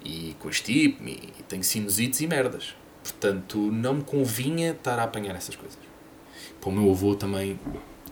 E 0.03 0.35
constipo-me, 0.39 1.33
e 1.39 1.43
tenho 1.43 1.63
sinusites 1.63 2.21
e 2.21 2.27
merdas. 2.27 2.75
Portanto, 3.03 3.57
não 3.57 3.95
me 3.95 4.03
convinha 4.03 4.71
estar 4.71 4.99
a 4.99 5.03
apanhar 5.03 5.35
essas 5.35 5.55
coisas. 5.55 5.79
Para 6.59 6.69
o 6.69 6.71
meu 6.71 6.91
avô 6.91 7.15
também 7.15 7.59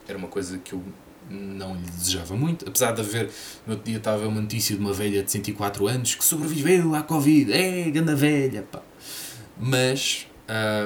era 0.08 0.18
uma 0.18 0.28
coisa 0.28 0.58
que 0.58 0.72
eu 0.72 0.82
não 1.30 1.74
lhe 1.74 1.90
desejava 1.90 2.36
muito, 2.36 2.68
apesar 2.68 2.92
de 2.92 3.00
haver, 3.00 3.30
no 3.66 3.74
outro 3.74 3.86
dia 3.86 3.98
estava 3.98 4.26
uma 4.26 4.40
notícia 4.40 4.74
de 4.74 4.80
uma 4.80 4.92
velha 4.92 5.22
de 5.22 5.30
104 5.30 5.86
anos 5.86 6.14
que 6.16 6.24
sobreviveu 6.24 6.94
à 6.94 7.02
Covid, 7.02 7.52
é, 7.52 7.88
ganda 7.90 8.16
velha, 8.16 8.62
pá. 8.62 8.82
Mas 9.56 10.26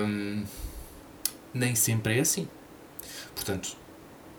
hum, 0.07 0.45
nem 1.53 1.75
sempre 1.75 2.19
é 2.19 2.21
assim. 2.21 2.47
Portanto, 3.35 3.77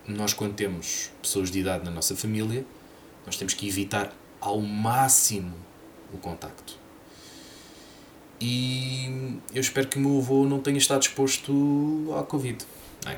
nós 0.08 0.34
quando 0.34 0.54
temos 0.54 1.10
pessoas 1.22 1.50
de 1.50 1.60
idade 1.60 1.84
na 1.84 1.92
nossa 1.92 2.16
família, 2.16 2.64
nós 3.26 3.36
temos 3.36 3.56
que 3.56 3.68
evitar 3.68 4.14
ao 4.40 4.62
máximo 4.62 5.56
o 6.14 6.18
contacto. 6.18 6.78
E 8.40 9.40
eu 9.54 9.62
espero 9.62 9.88
que 9.88 9.98
o 9.98 10.02
meu 10.02 10.20
avô 10.20 10.46
não 10.46 10.60
tenha 10.60 10.78
estado 10.78 11.02
exposto 11.02 12.14
à 12.20 12.24
Covid. 12.24 12.64
É. 13.08 13.18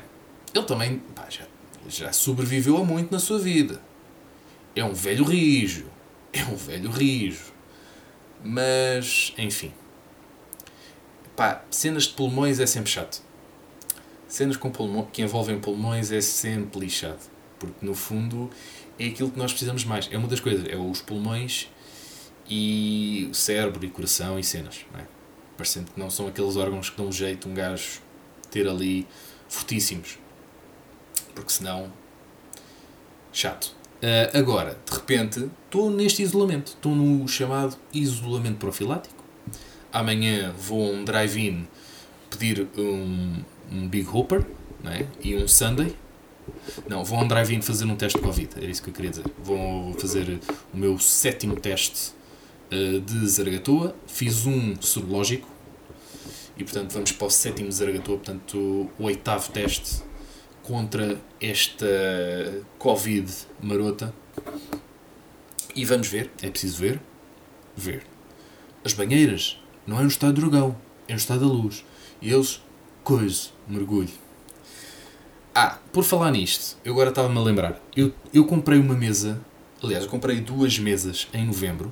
Ele 0.54 0.64
também 0.64 0.98
pá, 1.14 1.26
já 1.28 1.44
já 1.88 2.12
sobreviveu 2.12 2.76
a 2.76 2.84
muito 2.84 3.12
na 3.12 3.18
sua 3.18 3.38
vida. 3.38 3.80
É 4.74 4.84
um 4.84 4.94
velho 4.94 5.24
rijo. 5.24 5.86
É 6.32 6.44
um 6.44 6.56
velho 6.56 6.90
rijo. 6.90 7.52
Mas, 8.44 9.32
enfim. 9.38 9.72
Pá, 11.34 11.64
cenas 11.70 12.04
de 12.04 12.14
pulmões 12.14 12.60
é 12.60 12.66
sempre 12.66 12.90
chato. 12.90 13.22
Cenas 14.28 14.56
com 14.56 14.70
pulmão, 14.70 15.08
que 15.10 15.22
envolvem 15.22 15.58
pulmões 15.58 16.12
é 16.12 16.20
sempre 16.20 16.80
lixado. 16.80 17.20
Porque, 17.58 17.84
no 17.84 17.94
fundo, 17.94 18.50
é 18.98 19.06
aquilo 19.06 19.30
que 19.30 19.38
nós 19.38 19.52
precisamos 19.52 19.84
mais. 19.84 20.08
É 20.12 20.18
uma 20.18 20.28
das 20.28 20.40
coisas. 20.40 20.66
É 20.68 20.76
os 20.76 21.00
pulmões 21.00 21.68
e 22.48 23.28
o 23.30 23.34
cérebro 23.34 23.84
e 23.84 23.90
coração 23.90 24.38
e 24.38 24.44
cenas. 24.44 24.84
Não 24.92 25.00
é? 25.00 25.06
Parecendo 25.56 25.90
que 25.90 25.98
não 25.98 26.10
são 26.10 26.28
aqueles 26.28 26.56
órgãos 26.56 26.90
que 26.90 26.96
dão 26.96 27.10
jeito 27.10 27.48
um 27.48 27.54
gajo 27.54 28.00
ter 28.50 28.68
ali 28.68 29.06
fortíssimos 29.48 30.18
porque 31.38 31.52
senão. 31.52 31.92
chato. 33.32 33.76
Uh, 34.02 34.36
agora, 34.36 34.76
de 34.84 34.94
repente, 34.94 35.50
estou 35.64 35.90
neste 35.90 36.22
isolamento. 36.22 36.72
Estou 36.72 36.94
no 36.94 37.26
chamado 37.28 37.76
isolamento 37.92 38.58
profilático. 38.58 39.24
Amanhã 39.92 40.52
vou 40.56 40.88
a 40.88 40.96
um 40.96 41.04
drive-in 41.04 41.66
pedir 42.30 42.66
um, 42.76 43.36
um 43.72 43.88
Big 43.88 44.08
Hopper 44.08 44.44
é? 44.84 45.06
e 45.22 45.36
um 45.36 45.46
Sunday. 45.46 45.94
Não, 46.88 47.04
vou 47.04 47.18
a 47.18 47.22
um 47.22 47.28
drive-in 47.28 47.60
fazer 47.62 47.84
um 47.84 47.96
teste 47.96 48.18
de 48.18 48.24
Covid. 48.24 48.50
Era 48.56 48.66
isso 48.66 48.82
que 48.82 48.90
eu 48.90 48.94
queria 48.94 49.10
dizer. 49.10 49.24
Vou 49.42 49.92
fazer 49.94 50.40
o 50.72 50.76
meu 50.76 50.98
sétimo 50.98 51.56
teste 51.56 52.12
uh, 52.72 53.00
de 53.00 53.28
Zaragatoa. 53.28 53.94
Fiz 54.06 54.46
um 54.46 54.74
sorológico. 54.80 55.48
E 56.56 56.64
portanto 56.64 56.92
vamos 56.92 57.12
para 57.12 57.26
o 57.26 57.30
sétimo 57.30 57.70
Zaragatoa. 57.70 58.16
Portanto, 58.16 58.90
o 58.98 59.04
oitavo 59.04 59.50
teste 59.52 60.07
contra 60.68 61.18
esta 61.40 61.86
Covid 62.78 63.32
marota. 63.62 64.14
E 65.74 65.82
vamos 65.86 66.08
ver, 66.08 66.30
é 66.42 66.50
preciso 66.50 66.76
ver, 66.76 67.00
ver. 67.74 68.02
As 68.84 68.92
banheiras 68.92 69.58
não 69.86 69.98
é 69.98 70.02
no 70.02 70.08
estado 70.08 70.34
de 70.34 70.42
dragão, 70.42 70.76
é 71.08 71.12
no 71.12 71.18
estado 71.18 71.40
da 71.40 71.46
luz. 71.46 71.86
E 72.20 72.30
eles, 72.30 72.62
coisa, 73.02 73.48
mergulho. 73.66 74.10
Ah, 75.54 75.78
por 75.90 76.04
falar 76.04 76.30
nisto, 76.32 76.76
eu 76.84 76.92
agora 76.92 77.08
estava-me 77.08 77.38
a 77.38 77.42
lembrar. 77.42 77.80
Eu, 77.96 78.12
eu 78.34 78.44
comprei 78.44 78.78
uma 78.78 78.94
mesa, 78.94 79.40
aliás, 79.82 80.04
eu 80.04 80.10
comprei 80.10 80.38
duas 80.38 80.78
mesas 80.78 81.28
em 81.32 81.46
novembro. 81.46 81.90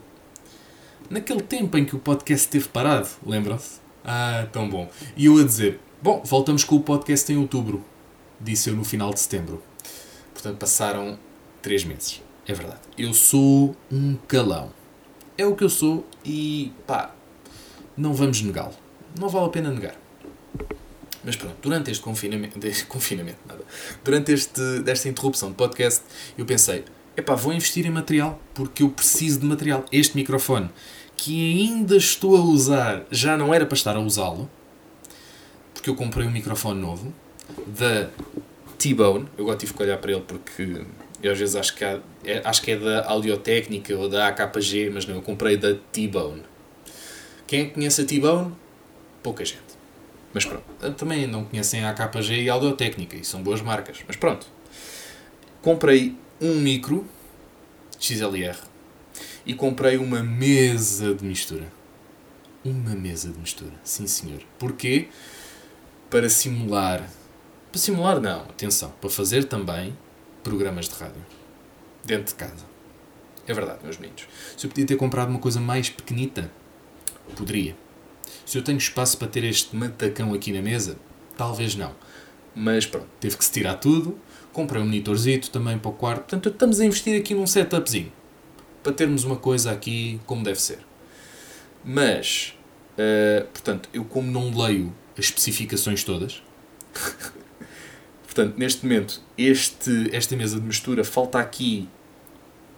Naquele 1.09 1.43
tempo 1.43 1.79
em 1.79 1.85
que 1.87 1.97
o 1.97 1.99
podcast 1.99 2.45
esteve 2.45 2.69
parado, 2.69 3.09
lembram-se? 3.25 3.81
Ah, 4.05 4.47
tão 4.53 4.69
bom. 4.69 4.91
E 5.17 5.25
eu 5.27 5.39
a 5.39 5.45
dizer, 5.45 5.81
bom, 6.03 6.23
voltamos 6.23 6.63
com 6.63 6.77
o 6.77 6.81
podcast 6.81 7.33
em 7.33 7.39
outubro 7.39 7.83
disse 8.41 8.71
eu 8.71 8.77
no 8.77 8.85
final 8.85 9.13
de 9.13 9.21
setembro. 9.21 9.63
Portanto, 10.33 10.59
passaram 10.59 11.19
três 11.63 11.85
meses. 11.85 12.23
É 12.47 12.55
verdade. 12.55 12.81
Eu 12.97 13.13
sou 13.13 13.77
um 13.91 14.17
calão. 14.29 14.71
É 15.37 15.45
o 15.45 15.55
que 15.55 15.65
eu 15.65 15.71
sou 15.71 16.07
e 16.25 16.73
pá, 16.87 17.15
não 17.97 18.15
vamos 18.15 18.41
negá-lo. 18.41 18.75
Não 19.19 19.29
vale 19.29 19.47
a 19.47 19.49
pena 19.49 19.71
negar. 19.71 19.97
Mas 21.25 21.35
pronto, 21.35 21.57
durante 21.61 21.91
este 21.91 22.03
confinamento, 22.03 22.59
confinamento 22.87 23.39
nada, 23.47 23.65
durante 24.05 24.33
este, 24.33 24.81
desta 24.81 25.09
interrupção 25.09 25.51
de 25.51 25.57
podcast, 25.57 26.03
eu 26.39 26.47
pensei, 26.47 26.85
epá, 27.17 27.35
vou 27.35 27.53
investir 27.53 27.85
em 27.85 27.91
material, 27.91 28.41
porque 28.55 28.85
eu 28.85 28.91
preciso 28.91 29.41
de 29.41 29.47
material. 29.47 29.85
Este 29.91 30.15
microfone, 30.15 30.71
que 31.17 31.35
ainda 31.59 31.97
estou 31.97 32.37
a 32.37 32.41
usar, 32.41 33.05
já 33.11 33.37
não 33.37 33.53
era 33.53 33.67
para 33.67 33.75
estar 33.75 33.97
a 33.97 34.01
usá-lo, 34.01 34.49
porque 35.75 35.91
eu 35.91 35.97
comprei 35.97 36.27
um 36.27 36.31
microfone 36.31 36.81
novo, 36.81 37.13
da 37.67 38.09
T-Bone. 38.79 39.27
Eu 39.37 39.45
agora 39.45 39.59
tive 39.59 39.75
que 39.75 39.83
olhar 39.83 39.99
para 39.99 40.13
ele 40.13 40.23
porque 40.27 40.85
eu 41.23 41.33
às 41.33 41.39
vezes 41.39 41.57
acho 41.57 41.75
que, 41.75 41.85
há, 41.85 42.01
é, 42.25 42.43
acho 42.45 42.63
que 42.63 42.73
é 42.73 42.77
da 42.77 43.07
Audiotécnica 43.09 43.97
ou 43.97 44.09
da 44.09 44.29
AKG, 44.29 44.91
mas 44.93 45.07
não, 45.07 45.17
eu 45.17 45.23
comprei 45.23 45.57
da 45.57 45.75
T-Bone. 45.75 46.43
Quem 47.47 47.63
é 47.63 47.65
conhece 47.67 48.03
a 48.03 48.05
T-Bone? 48.05 48.53
Pouca 49.23 49.45
gente. 49.45 49.77
Mas 50.33 50.45
pronto, 50.45 50.65
também 50.97 51.27
não 51.27 51.45
conhecem 51.45 51.83
a 51.83 51.91
AKG 51.91 52.43
e 52.43 52.51
a 52.51 52.53
Audiotécnica, 52.53 53.17
e 53.17 53.25
são 53.25 53.43
boas 53.43 53.63
marcas. 53.63 53.99
Mas 54.07 54.17
pronto, 54.17 54.47
comprei 55.63 56.15
um 56.41 56.57
micro 56.57 57.07
XLR 57.99 58.59
e 59.47 59.55
comprei 59.55 59.97
uma 59.97 60.23
mesa 60.23 61.15
de 61.15 61.25
mistura. 61.25 61.73
Uma 62.65 62.95
mesa 62.95 63.31
de 63.31 63.39
mistura, 63.39 63.73
sim 63.83 64.07
senhor. 64.07 64.43
Porquê? 64.59 65.09
Para 66.11 66.29
simular 66.29 67.09
para 67.77 67.83
simular, 67.83 68.21
não. 68.21 68.41
Atenção. 68.41 68.91
Para 69.01 69.11
fazer 69.11 69.45
também 69.45 69.97
programas 70.43 70.89
de 70.89 70.95
rádio. 70.95 71.23
Dentro 72.03 72.33
de 72.33 72.35
casa. 72.35 72.65
É 73.47 73.53
verdade, 73.53 73.81
meus 73.85 73.99
meninos. 73.99 74.27
Se 74.57 74.65
eu 74.65 74.71
podia 74.71 74.87
ter 74.87 74.97
comprado 74.97 75.29
uma 75.29 75.39
coisa 75.39 75.61
mais 75.61 75.91
pequenita, 75.91 76.51
poderia. 77.37 77.77
Se 78.47 78.57
eu 78.57 78.63
tenho 78.63 78.79
espaço 78.79 79.19
para 79.19 79.29
ter 79.29 79.45
este 79.45 79.77
matacão 79.77 80.33
aqui 80.33 80.53
na 80.53 80.63
mesa, 80.63 80.97
talvez 81.37 81.77
não. 81.77 81.95
Mas 82.55 82.87
pronto, 82.87 83.09
teve 83.21 83.37
que 83.37 83.45
se 83.45 83.53
tirar 83.53 83.75
tudo. 83.75 84.19
Comprei 84.55 84.81
um 84.81 84.87
monitorzito 84.87 85.51
também 85.51 85.79
para 85.79 85.91
o 85.91 85.95
quarto. 85.95 86.21
Portanto, 86.21 86.49
estamos 86.49 86.81
a 86.81 86.85
investir 86.87 87.21
aqui 87.21 87.35
num 87.35 87.47
setupzinho. 87.47 88.11
Para 88.83 88.93
termos 88.93 89.25
uma 89.25 89.37
coisa 89.37 89.71
aqui 89.71 90.19
como 90.25 90.43
deve 90.43 90.61
ser. 90.61 90.79
Mas, 91.85 92.55
uh, 92.93 93.47
portanto, 93.49 93.91
eu 93.93 94.05
como 94.05 94.31
não 94.31 94.51
leio 94.57 94.95
as 95.19 95.27
especificações 95.27 96.03
todas, 96.03 96.43
Portanto, 98.37 98.59
neste 98.59 98.85
momento, 98.85 99.23
este, 99.39 100.15
esta 100.15 100.37
mesa 100.37 100.61
de 100.61 100.67
mistura, 100.67 101.03
falta 101.03 101.39
aqui 101.39 101.89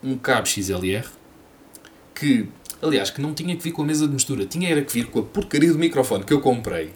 um 0.01 0.17
cabo 0.17 0.47
XLR 0.47 1.05
que, 2.15 2.47
aliás, 2.81 3.09
que 3.09 3.19
não 3.19 3.33
tinha 3.33 3.53
que 3.57 3.61
vir 3.61 3.73
com 3.73 3.81
a 3.81 3.85
mesa 3.85 4.07
de 4.07 4.13
mistura, 4.13 4.45
tinha 4.45 4.69
era 4.69 4.81
que 4.81 4.93
vir 4.93 5.07
com 5.07 5.19
a 5.19 5.23
porcaria 5.23 5.69
do 5.73 5.77
microfone 5.77 6.23
que 6.23 6.31
eu 6.31 6.39
comprei, 6.39 6.93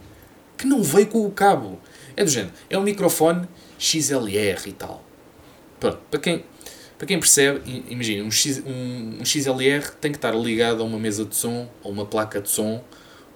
que 0.58 0.66
não 0.66 0.82
veio 0.82 1.08
com 1.08 1.26
o 1.26 1.32
cabo. 1.32 1.78
É 2.16 2.24
do 2.24 2.30
género, 2.30 2.54
é 2.70 2.78
um 2.78 2.84
microfone 2.84 3.50
XLR 3.78 4.62
e 4.66 4.72
tal. 4.72 5.04
Pronto, 5.78 6.00
para 6.10 6.22
quem, 6.22 6.46
para 6.98 7.06
quem 7.06 7.20
percebe, 7.20 7.84
imagina, 7.90 8.24
um, 8.24 8.30
um, 8.66 9.18
um 9.20 9.26
XLR 9.26 9.92
tem 10.00 10.10
que 10.10 10.18
estar 10.18 10.34
ligado 10.34 10.82
a 10.82 10.86
uma 10.86 10.98
mesa 10.98 11.26
de 11.26 11.36
som, 11.36 11.70
a 11.84 11.90
uma 11.90 12.06
placa 12.06 12.40
de 12.40 12.50
som, 12.50 12.82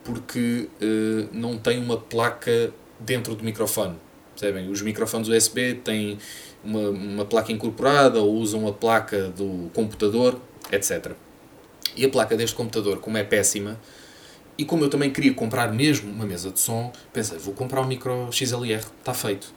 porque 0.06 0.70
uh, 0.82 1.28
não 1.34 1.58
tem 1.58 1.80
uma 1.80 1.98
placa 1.98 2.72
dentro 2.98 3.36
do 3.36 3.44
microfone. 3.44 4.07
Percebem? 4.38 4.70
Os 4.70 4.84
microfones 4.84 5.28
USB 5.28 5.74
têm 5.84 6.20
uma, 6.64 6.90
uma 6.90 7.26
placa 7.26 7.52
incorporada 7.52 8.22
ou 8.22 8.36
usam 8.36 8.68
a 8.68 8.72
placa 8.72 9.30
do 9.30 9.72
computador, 9.74 10.40
etc. 10.72 11.14
E 11.96 12.06
a 12.06 12.10
placa 12.10 12.38
deste 12.38 12.56
computador, 12.56 13.00
como 13.00 13.18
é 13.18 13.24
péssima, 13.24 13.80
e 14.56 14.64
como 14.64 14.84
eu 14.84 14.90
também 14.90 15.12
queria 15.12 15.34
comprar 15.34 15.74
mesmo 15.74 16.12
uma 16.12 16.26
mesa 16.26 16.52
de 16.52 16.60
som, 16.60 16.94
pensei, 17.12 17.40
vou 17.40 17.56
comprar 17.56 17.82
um 17.82 17.88
micro 17.88 18.30
XLR, 18.32 18.84
está 19.00 19.14
feito. 19.14 19.52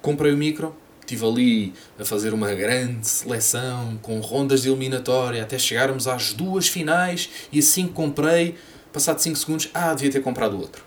Comprei 0.00 0.32
o 0.32 0.36
micro, 0.36 0.72
estive 1.00 1.26
ali 1.26 1.74
a 1.98 2.04
fazer 2.04 2.32
uma 2.32 2.54
grande 2.54 3.08
seleção 3.08 3.98
com 4.02 4.20
rondas 4.20 4.62
de 4.62 4.68
eliminatória 4.68 5.42
até 5.42 5.58
chegarmos 5.58 6.06
às 6.06 6.32
duas 6.32 6.68
finais 6.68 7.28
e 7.52 7.58
assim 7.58 7.88
comprei, 7.88 8.54
passado 8.92 9.18
5 9.18 9.36
segundos, 9.36 9.68
ah, 9.74 9.92
devia 9.94 10.12
ter 10.12 10.22
comprado 10.22 10.56
outro. 10.56 10.85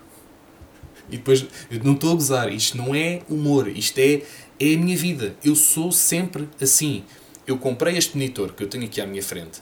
E 1.10 1.16
depois, 1.16 1.46
não 1.82 1.94
estou 1.94 2.12
a 2.12 2.14
gozar, 2.14 2.52
isto 2.52 2.76
não 2.76 2.94
é 2.94 3.22
humor, 3.28 3.68
isto 3.68 3.98
é, 3.98 4.22
é 4.58 4.74
a 4.74 4.78
minha 4.78 4.96
vida. 4.96 5.34
Eu 5.44 5.54
sou 5.54 5.90
sempre 5.90 6.48
assim. 6.60 7.04
Eu 7.46 7.58
comprei 7.58 7.96
este 7.96 8.16
monitor 8.16 8.52
que 8.52 8.62
eu 8.62 8.68
tenho 8.68 8.84
aqui 8.84 9.00
à 9.00 9.06
minha 9.06 9.22
frente. 9.22 9.60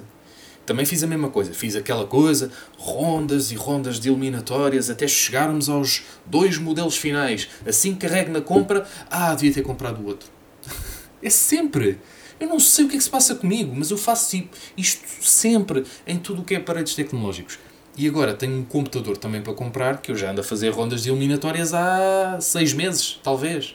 Também 0.66 0.84
fiz 0.84 1.02
a 1.02 1.06
mesma 1.06 1.30
coisa. 1.30 1.54
Fiz 1.54 1.74
aquela 1.74 2.06
coisa, 2.06 2.52
rondas 2.76 3.50
e 3.50 3.54
rondas 3.54 3.98
de 3.98 4.10
eliminatórias, 4.10 4.90
até 4.90 5.08
chegarmos 5.08 5.70
aos 5.70 6.02
dois 6.26 6.58
modelos 6.58 6.98
finais. 6.98 7.48
Assim 7.66 7.94
que 7.94 8.06
carrego 8.06 8.30
na 8.30 8.42
compra, 8.42 8.86
ah, 9.10 9.34
devia 9.34 9.50
ter 9.50 9.62
comprado 9.62 10.02
o 10.02 10.06
outro. 10.06 10.28
é 11.22 11.30
sempre. 11.30 11.98
Eu 12.38 12.48
não 12.48 12.60
sei 12.60 12.84
o 12.84 12.88
que 12.88 12.96
é 12.96 12.98
que 12.98 13.04
se 13.04 13.08
passa 13.08 13.34
comigo, 13.34 13.74
mas 13.74 13.90
eu 13.90 13.96
faço 13.96 14.36
isto 14.76 15.06
sempre 15.22 15.84
em 16.06 16.18
tudo 16.18 16.42
o 16.42 16.44
que 16.44 16.54
é 16.54 16.58
aparelhos 16.58 16.94
tecnológicos. 16.94 17.58
E 17.98 18.06
agora 18.06 18.32
tenho 18.32 18.56
um 18.56 18.64
computador 18.64 19.16
também 19.16 19.42
para 19.42 19.52
comprar, 19.52 20.00
que 20.00 20.12
eu 20.12 20.16
já 20.16 20.30
ando 20.30 20.40
a 20.40 20.44
fazer 20.44 20.68
rondas 20.70 21.02
de 21.02 21.10
eliminatórias 21.10 21.74
há 21.74 22.38
seis 22.40 22.72
meses, 22.72 23.18
talvez. 23.24 23.74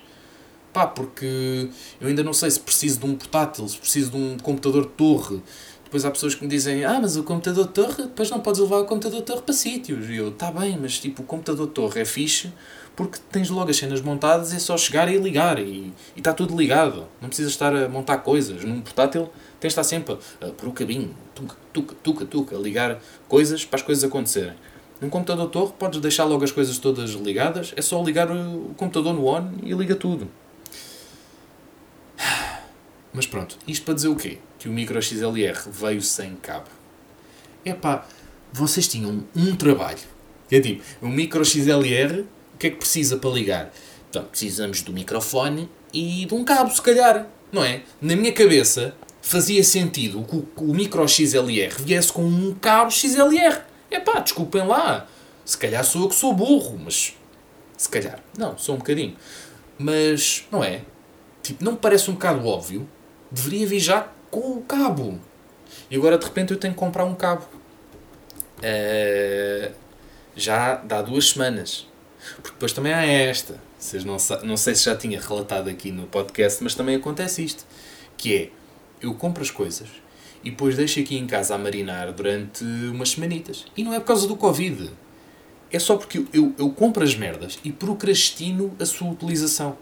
Pá, 0.72 0.88
porque 0.88 1.68
eu 2.00 2.08
ainda 2.08 2.24
não 2.24 2.32
sei 2.32 2.50
se 2.50 2.60
preciso 2.62 3.01
de 3.01 3.06
um 3.06 3.15
portátil, 3.15 3.68
se 3.68 3.77
preciso 3.77 4.12
de 4.12 4.18
um 4.18 4.38
computador 4.38 4.84
de 4.84 4.94
torre. 4.94 5.42
Depois 5.84 6.06
há 6.06 6.10
pessoas 6.10 6.36
que 6.36 6.42
me 6.42 6.50
dizem, 6.50 6.86
ah, 6.86 7.00
mas 7.01 7.18
o 7.18 7.24
computador 7.24 7.68
de 7.68 7.74
torre, 7.74 8.03
depois 8.03 8.30
não 8.30 8.39
podes 8.39 8.62
levar 8.62 8.77
o 8.77 8.86
computador 8.86 9.20
de 9.20 9.25
torre 9.25 9.42
para 9.42 9.53
sítios. 9.53 10.10
E 10.10 10.15
eu, 10.15 10.32
tá 10.32 10.50
bem, 10.50 10.80
mas 10.82 10.98
tipo, 11.00 11.22
o 11.22 11.25
computador 11.25 11.68
de 11.68 11.74
torre 11.74 12.00
é 12.00 12.06
fixe 12.06 12.50
porque 12.96 13.20
tens 13.30 13.50
logo 13.50 13.70
as 13.70 13.75
cenas 13.75 14.01
montadas, 14.01 14.53
é 14.53 14.60
só 14.60 14.77
chegar 14.77 15.12
e 15.12 15.18
ligar 15.18 15.60
e 15.60 15.92
está 16.15 16.32
tudo 16.32 16.56
ligado. 16.56 17.08
Não 17.22 17.27
precisas 17.27 17.51
estar 17.51 17.75
a 17.75 17.89
montar 17.89 18.20
coisas. 18.20 18.63
Num 18.63 18.80
portátil 18.80 19.30
tens 19.63 19.74
de 19.74 19.79
estar 19.79 19.84
sempre 19.86 20.17
a, 20.41 20.48
por 20.48 20.67
o 20.67 20.74
cabinho, 20.74 21.15
tuca, 21.34 21.55
tuca, 21.72 21.96
tuca, 22.03 22.25
tuca, 22.25 22.55
ligar 22.58 23.01
coisas 23.29 23.63
para 23.63 23.79
as 23.79 23.82
coisas 23.82 24.03
acontecerem. 24.03 24.53
Num 25.00 25.10
computador 25.10 25.50
torre 25.50 25.72
podes 25.79 26.01
deixar 26.01 26.25
logo 26.25 26.43
as 26.43 26.51
coisas 26.51 26.77
todas 26.77 27.12
ligadas, 27.12 27.74
é 27.77 27.82
só 27.82 28.03
ligar 28.03 28.29
o, 28.29 28.74
computador 28.75 29.13
no 29.13 29.25
on 29.25 29.53
e 29.63 29.74
liga 29.74 29.96
tudo. 29.96 30.27
Mas 33.13 33.25
pronto, 33.25 33.58
isto 33.65 33.86
para 33.86 33.93
dizer 33.93 34.10
o 34.10 34.17
quê? 34.17 34.39
Que 34.60 34.67
o 34.67 34.72
micro 34.72 35.01
XLR 35.01 35.58
veio 35.72 36.01
sem 36.01 36.36
cabo. 36.36 36.67
Epá, 37.63 38.05
vocês 38.51 38.86
tinham 38.86 39.24
um 39.34 39.55
trabalho. 39.55 40.00
É 40.51 40.60
tipo, 40.60 40.84
o 41.01 41.08
micro 41.08 41.46
XLR, 41.46 42.25
o 42.53 42.58
que 42.58 42.67
é 42.67 42.70
que 42.70 42.75
precisa 42.75 43.15
para 43.15 43.29
ligar? 43.29 43.74
Então, 44.10 44.25
precisamos 44.25 44.82
do 44.82 44.91
microfone 44.91 45.70
e 45.93 46.25
de 46.25 46.34
um 46.34 46.43
cabo, 46.43 46.70
se 46.70 46.82
calhar. 46.82 47.27
Não 47.51 47.63
é? 47.63 47.84
Na 48.01 48.15
minha 48.15 48.34
cabeça, 48.34 48.96
fazia 49.24 49.63
sentido 49.63 50.24
que 50.25 50.63
o, 50.63 50.74
micro 50.74 51.08
XLR 51.08 51.74
viesse 51.80 52.12
com 52.12 52.24
um 52.24 52.53
cabo 52.53 52.92
XLR. 52.92 53.62
É 53.89 54.00
pá, 54.00 54.20
desculpem 54.20 54.68
lá. 54.68 55.08
Se 55.46 55.58
calhar 55.58 55.84
sou 55.84 56.03
eu 56.03 56.10
que 56.10 56.15
sou 56.15 56.34
burro, 56.34 56.77
mas. 56.77 57.15
Se 57.77 57.89
calhar. 57.89 58.20
Não, 58.38 58.58
sou 58.58 58.75
um 58.75 58.77
bocadinho. 58.77 59.15
Mas, 59.80 60.46
não 60.51 60.63
é? 60.63 60.82
Tipo, 61.42 61.63
não 61.63 61.72
me 61.72 61.77
parece 61.77 62.12
um 62.12 62.13
bocado 62.13 62.46
óbvio? 62.46 62.88
Deveria 63.32 63.65
vir 63.65 63.80
já 63.80 64.08
com 64.30 64.58
o 64.58 64.62
cabo. 64.62 65.20
E 65.89 65.96
agora 65.96 66.18
de 66.18 66.25
repente 66.25 66.51
eu 66.51 66.60
tenho 66.60 66.74
que 66.74 66.80
comprar 66.80 67.06
um 67.06 67.15
cabo. 67.15 67.48
Uh, 68.60 69.74
já 70.36 70.75
dá 70.75 71.01
duas 71.01 71.30
semanas. 71.30 71.88
Porque 72.36 72.51
depois 72.51 72.74
também 72.74 72.94
há 72.94 73.06
esta. 73.06 73.60
Vocês 73.80 74.03
não, 74.03 74.18
não 74.44 74.58
sei 74.58 74.75
se 74.75 74.84
já 74.86 74.96
tinha 74.96 75.20
relatado 75.20 75.70
aqui 75.70 75.92
no 75.92 76.08
podcast, 76.08 76.63
mas 76.63 76.75
também 76.75 76.96
acontece 76.96 77.44
isto. 77.44 77.65
Que 78.15 78.36
é, 78.36 78.50
eu 79.03 79.13
compro 79.13 79.43
as 79.43 79.51
coisas 79.51 79.89
e 80.43 80.50
depois 80.50 80.75
deixo 80.75 81.00
aqui 81.00 81.18
em 81.18 81.27
casa 81.27 81.53
a 81.53 81.57
marinar 81.57 82.11
durante 82.13 82.63
umas 82.63 83.11
semanitas. 83.11 83.66
E 83.75 83.83
não 83.83 83.94
é 83.94 84.00
por 84.00 84.07
causa 84.07 84.27
do 84.27 84.35
Covid. 84.35 84.89
É 85.72 85.79
só 85.79 85.98
porque 85.98 86.20
eu, 86.20 86.27
eu, 86.33 86.55
eu 86.57 86.70
compro 86.70 87.03
as 87.03 87.16
merdas 87.16 87.59
e 87.63 87.72
procrastino 87.72 88.75
a 88.79 88.85
sua 88.85 89.09
utilização. 89.09 89.77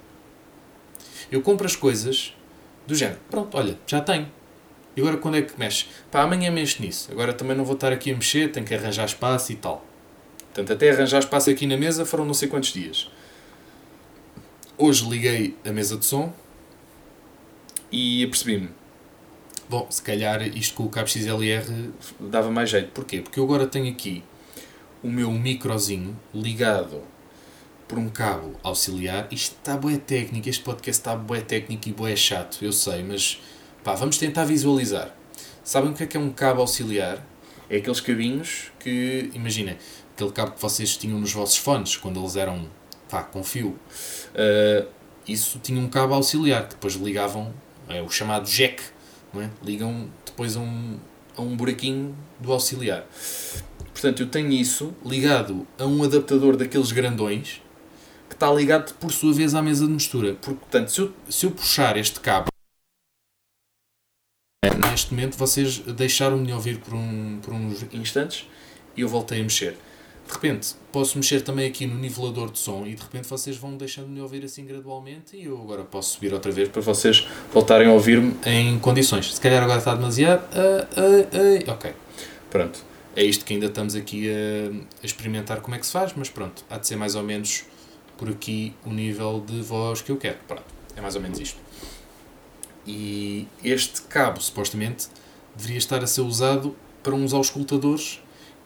Eu 1.32 1.42
compro 1.42 1.66
as 1.66 1.76
coisas 1.76 2.34
do 2.86 2.96
género. 2.96 3.20
Pronto, 3.30 3.58
olha, 3.58 3.78
já 3.86 4.02
tenho. 4.02 4.28
E 4.96 5.02
agora 5.02 5.18
quando 5.18 5.38
é 5.38 5.42
que 5.42 5.58
mexe? 5.58 5.88
Pá, 6.10 6.22
amanhã 6.22 6.52
mexo 6.52 6.82
nisso. 6.82 7.12
Agora 7.12 7.34
também 7.34 7.56
não 7.56 7.64
vou 7.64 7.76
estar 7.76 7.92
aqui 7.92 8.12
a 8.12 8.16
mexer, 8.16 8.52
tenho 8.52 8.66
que 8.66 8.74
arranjar 8.74 9.06
espaço 9.06 9.52
e 9.52 9.56
tal. 9.56 9.86
Portanto, 10.38 10.74
até 10.74 10.92
arranjar 10.92 11.20
espaço 11.20 11.50
aqui 11.50 11.66
na 11.66 11.78
mesa 11.78 12.06
foram 12.06 12.26
não 12.26 12.34
sei 12.34 12.48
quantos 12.48 12.74
dias. 12.74 13.10
Hoje 14.78 15.08
liguei 15.08 15.56
a 15.66 15.72
mesa 15.72 15.96
de 15.96 16.06
som 16.06 16.34
e 17.92 18.24
apercebi-me 18.24 18.81
Bom, 19.72 19.88
se 19.90 20.02
calhar 20.02 20.46
isto 20.46 20.76
com 20.76 20.84
o 20.84 20.90
cabo 20.90 21.08
XLR 21.08 21.94
dava 22.20 22.52
mais 22.52 22.70
jeito. 22.70 22.92
Porquê? 22.92 23.22
Porque 23.22 23.40
eu 23.40 23.46
agora 23.46 23.66
tenho 23.66 23.90
aqui 23.90 24.22
o 25.02 25.08
meu 25.08 25.32
microzinho 25.32 26.20
ligado 26.36 27.02
por 27.88 27.98
um 27.98 28.10
cabo 28.10 28.60
auxiliar. 28.64 29.30
Isto 29.32 29.56
está 29.56 29.78
boé 29.78 29.96
técnico, 29.96 30.50
este 30.50 30.62
podcast 30.62 31.00
está 31.00 31.16
boé 31.16 31.40
técnico 31.40 31.88
e 31.88 31.94
boé 31.94 32.18
chato, 32.18 32.58
eu 32.62 32.74
sei, 32.74 33.02
mas 33.02 33.42
pá, 33.82 33.96
vamos 33.96 34.18
tentar 34.18 34.44
visualizar. 34.44 35.16
Sabem 35.64 35.92
o 35.92 35.94
que 35.94 36.04
é 36.04 36.06
que 36.06 36.18
é 36.18 36.20
um 36.20 36.32
cabo 36.32 36.60
auxiliar? 36.60 37.26
É 37.70 37.78
aqueles 37.78 38.02
cabinhos 38.02 38.74
que, 38.78 39.32
imaginem, 39.34 39.78
aquele 40.14 40.34
cabo 40.34 40.52
que 40.52 40.62
vocês 40.62 40.98
tinham 40.98 41.18
nos 41.18 41.32
vossos 41.32 41.56
fones, 41.56 41.96
quando 41.96 42.20
eles 42.20 42.36
eram, 42.36 42.70
pá, 43.08 43.24
com 43.24 43.42
fio. 43.42 43.80
Uh, 44.36 44.86
isso 45.26 45.60
tinha 45.60 45.80
um 45.80 45.88
cabo 45.88 46.14
auxiliar, 46.14 46.64
que 46.64 46.72
depois 46.72 46.96
ligavam, 46.96 47.54
é 47.88 48.02
o 48.02 48.10
chamado 48.10 48.50
jack, 48.50 48.84
não 49.34 49.42
é? 49.42 49.50
ligam 49.64 50.10
depois 50.26 50.56
a 50.56 50.60
um, 50.60 50.98
a 51.36 51.42
um 51.42 51.56
buraquinho 51.56 52.16
do 52.40 52.52
auxiliar. 52.52 53.06
Portanto, 53.92 54.24
eu 54.24 54.28
tenho 54.28 54.52
isso 54.52 54.94
ligado 55.06 55.68
a 55.78 55.86
um 55.86 56.04
adaptador 56.04 56.56
daqueles 56.56 56.92
grandões 56.92 57.62
que 58.28 58.36
está 58.36 58.52
ligado 58.52 58.94
por 58.96 59.12
sua 59.12 59.34
vez 59.34 59.54
à 59.54 59.62
mesa 59.62 59.86
de 59.86 59.92
mistura. 59.92 60.36
Portanto, 60.36 60.92
se 60.92 61.02
eu, 61.02 61.14
se 61.30 61.46
eu 61.46 61.52
puxar 61.52 61.98
este 61.98 62.20
cabo, 62.20 62.48
neste 64.90 65.14
momento 65.14 65.38
vocês 65.38 65.80
deixaram 65.80 66.44
de 66.44 66.52
ouvir 66.52 66.80
por, 66.80 66.94
um, 66.94 67.40
por 67.42 67.54
uns 67.54 67.84
instantes 67.94 68.48
e 68.96 69.02
eu 69.02 69.08
voltei 69.08 69.40
a 69.40 69.44
mexer 69.44 69.78
de 70.32 70.36
repente 70.36 70.76
posso 70.94 71.18
mexer 71.18 71.42
também 71.42 71.68
aqui 71.68 71.86
no 71.86 71.96
nivelador 71.96 72.50
de 72.50 72.58
som 72.58 72.86
e 72.86 72.96
de 72.96 73.02
repente 73.02 73.28
vocês 73.28 73.58
vão 73.58 73.76
deixando-me 73.76 74.22
ouvir 74.22 74.46
assim 74.46 74.66
gradualmente 74.66 75.36
e 75.36 75.46
eu 75.46 75.62
agora 75.62 75.84
posso 75.84 76.14
subir 76.14 76.34
outra 76.34 76.52
vez 76.52 76.70
para 76.70 76.82
vocês 76.82 77.28
voltarem 77.54 77.90
a 77.90 77.92
ouvir-me 77.92 78.34
em 78.46 78.80
condições. 78.80 79.34
Se 79.34 79.42
calhar 79.42 79.62
agora 79.62 79.80
está 79.80 79.94
demasiado. 79.94 80.42
Uh, 80.56 81.02
uh, 81.02 81.68
uh, 81.68 81.72
ok, 81.72 81.94
pronto. 82.50 82.80
É 83.14 83.24
isto 83.26 83.44
que 83.44 83.54
ainda 83.54 83.66
estamos 83.66 83.94
aqui 83.94 84.30
a, 84.32 85.04
a, 85.04 85.06
experimentar 85.06 85.60
como 85.60 85.76
é 85.76 85.80
que 85.80 85.86
se 85.86 85.92
faz, 85.92 86.14
mas 86.16 86.30
pronto, 86.30 86.64
há 86.70 86.78
de 86.78 86.88
ser 86.88 86.96
mais 86.96 87.14
ou 87.14 87.24
menos 87.24 87.66
por 88.18 88.30
aqui 88.30 88.74
o 88.86 88.90
nível 88.90 89.44
de 89.46 89.62
voz 89.62 90.02
que 90.02 90.14
eu 90.14 90.18
quero. 90.18 90.38
Pronto, 90.48 90.64
é 90.96 91.02
mais 91.02 91.16
ou 91.16 91.22
menos 91.22 91.38
isto. 91.42 91.60
E 92.88 93.46
este 93.62 94.04
cabo, 94.04 94.40
supostamente, 94.40 95.10
deveria 95.54 95.78
estar 95.78 96.02
a 96.02 96.08
ser 96.08 96.22
usado 96.22 96.74
para 97.04 97.14
uns 97.14 97.34
auscultadores 97.34 98.21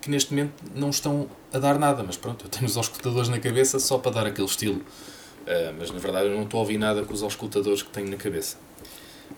que 0.05 0.11
neste 0.11 0.35
momento 0.35 0.53
não 0.75 0.91
estão 0.91 1.27
a 1.51 1.57
dar 1.57 1.79
nada, 1.79 2.03
mas 2.03 2.15
pronto, 2.15 2.45
eu 2.45 2.49
tenho 2.49 2.67
os 2.67 2.77
auscultadores 2.77 3.27
na 3.27 3.39
cabeça 3.39 3.79
só 3.79 3.97
para 3.97 4.11
dar 4.11 4.27
aquele 4.27 4.47
estilo. 4.47 4.77
Uh, 4.77 5.73
mas 5.79 5.89
na 5.89 5.97
verdade 5.97 6.27
eu 6.27 6.35
não 6.35 6.43
estou 6.43 6.59
a 6.59 6.61
ouvir 6.61 6.77
nada 6.77 7.03
com 7.03 7.11
os 7.11 7.23
auscultadores 7.23 7.81
que 7.81 7.89
tenho 7.89 8.07
na 8.07 8.15
cabeça. 8.15 8.57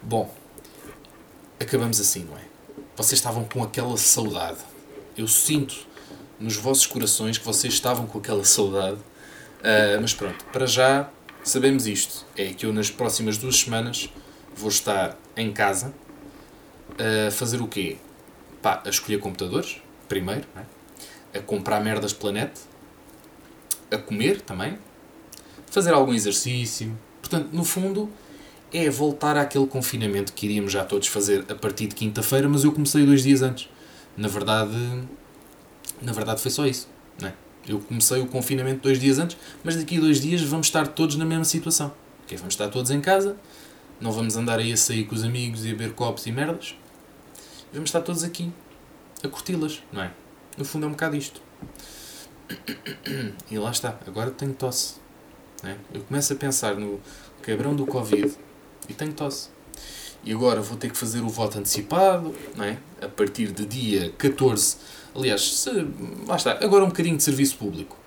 Bom, 0.04 0.30
acabamos 1.58 2.02
assim, 2.02 2.26
não 2.26 2.38
é? 2.38 2.42
Vocês 2.98 3.18
estavam 3.18 3.46
com 3.46 3.64
aquela 3.64 3.96
saudade. 3.96 4.58
Eu 5.16 5.26
sinto 5.26 5.88
nos 6.38 6.58
vossos 6.58 6.86
corações 6.86 7.38
que 7.38 7.46
vocês 7.46 7.74
estavam 7.74 8.06
com 8.06 8.18
aquela 8.18 8.44
saudade. 8.44 8.98
Uh, 8.98 10.02
mas 10.02 10.14
pronto, 10.14 10.44
para 10.52 10.66
já 10.66 11.10
sabemos 11.46 11.88
isto. 11.88 12.26
É 12.36 12.48
que 12.48 12.66
eu 12.66 12.74
nas 12.74 12.92
próximas 12.92 13.38
duas 13.38 13.56
semanas 13.56 14.10
vou 14.54 14.68
estar 14.68 15.18
em 15.38 15.54
casa 15.54 15.94
a 17.28 17.32
fazer 17.32 17.62
o 17.62 17.70
quê? 17.70 17.96
Pá, 18.62 18.82
a 18.86 18.90
escolher 18.90 19.20
computadores 19.20 19.82
primeiro, 20.08 20.46
é? 20.56 21.40
a 21.40 21.42
comprar 21.42 21.80
merdas 21.82 22.14
planeta, 22.14 22.60
a 23.92 23.98
comer 23.98 24.42
também, 24.42 24.78
fazer 25.70 25.94
algum 25.94 26.14
exercício. 26.14 26.98
Portanto, 27.22 27.50
no 27.52 27.64
fundo, 27.64 28.10
é 28.74 28.90
voltar 28.90 29.38
àquele 29.38 29.68
confinamento 29.68 30.34
que 30.34 30.46
iríamos 30.46 30.72
já 30.72 30.84
todos 30.84 31.08
fazer 31.08 31.46
a 31.50 31.56
partir 31.56 31.88
de 31.88 31.96
quinta-feira, 31.96 32.48
mas 32.50 32.64
eu 32.64 32.72
comecei 32.72 33.06
dois 33.06 33.24
dias 33.24 33.42
antes. 33.42 33.70
Na 34.16 34.28
verdade, 34.28 34.76
na 36.02 36.12
verdade 36.12 36.42
foi 36.42 36.52
só 36.52 36.66
isso. 36.66 36.90
É? 37.24 37.32
Eu 37.68 37.80
comecei 37.80 38.22
o 38.22 38.28
confinamento 38.28 38.82
dois 38.82 39.00
dias 39.00 39.20
antes, 39.20 39.38
mas 39.64 39.76
daqui 39.76 39.98
a 39.98 40.00
dois 40.02 40.22
dias 40.22 40.42
vamos 40.42 40.68
estar 40.68 40.88
todos 40.88 41.16
na 41.16 41.26
mesma 41.26 41.46
situação. 41.46 41.94
Vamos 42.30 42.56
estar 42.56 42.68
todos 42.68 42.92
em 42.92 43.00
casa, 43.00 43.38
não 44.02 44.12
vamos 44.12 44.36
andar 44.36 44.60
aí 44.60 44.74
a 44.74 44.78
sair 44.78 45.06
com 45.06 45.16
os 45.16 45.24
amigos 45.24 45.64
e 45.66 45.70
a 45.70 45.72
beber 45.72 45.94
copos 45.94 46.26
e 46.26 46.32
merdas. 46.32 46.76
Vamos 47.72 47.90
estar 47.90 48.02
todos 48.02 48.24
aqui, 48.24 48.52
a 49.24 49.28
curti-las, 49.28 49.82
não 49.92 50.04
é? 50.04 50.12
No 50.58 50.66
fundo 50.66 50.86
é 50.86 50.88
um 50.88 50.92
bocado 50.92 51.16
isto. 51.16 51.42
E 53.50 53.58
lá 53.58 53.72
está, 53.72 53.98
agora 54.08 54.32
tenho 54.32 54.54
tosse. 54.54 54.96
É? 55.64 55.76
Eu 55.94 56.02
começo 56.04 56.34
a 56.34 56.36
pensar 56.36 56.76
no 56.76 57.00
cabrão 57.42 57.76
do 57.76 57.86
Covid 57.86 58.32
e 58.88 58.94
tenho 58.94 59.14
tosse. 59.14 59.50
E 60.24 60.32
agora 60.32 60.62
vou 60.62 60.78
ter 60.78 60.92
que 60.92 60.98
fazer 60.98 61.22
o 61.22 61.30
voto 61.30 61.58
antecipado, 61.58 62.34
não 62.56 62.66
é? 62.66 62.78
A 63.02 63.08
partir 63.08 63.52
de 63.52 63.66
dia 63.66 64.12
14. 64.18 64.78
Aliás, 65.16 65.60
se, 65.60 65.70
lá 66.28 66.36
está, 66.36 66.52
agora 66.64 66.84
um 66.84 66.90
bocadinho 66.90 67.18
de 67.18 67.24
serviço 67.24 67.58
público. 67.58 67.98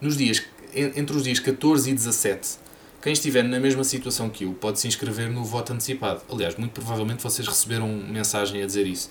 Nos 0.00 0.16
dias, 0.16 0.42
entre 0.74 1.16
os 1.16 1.22
dias 1.22 1.38
14 1.38 1.90
e 1.90 1.94
17, 1.94 2.58
quem 3.02 3.12
estiver 3.12 3.42
na 3.42 3.58
mesma 3.58 3.84
situação 3.84 4.28
que 4.28 4.44
eu 4.44 4.52
pode 4.52 4.78
se 4.78 4.88
inscrever 4.88 5.30
no 5.30 5.44
voto 5.44 5.72
antecipado. 5.72 6.22
Aliás, 6.30 6.56
muito 6.56 6.72
provavelmente 6.72 7.22
vocês 7.22 7.46
receberam 7.46 7.88
mensagem 7.88 8.62
a 8.62 8.66
dizer 8.66 8.86
isso. 8.86 9.10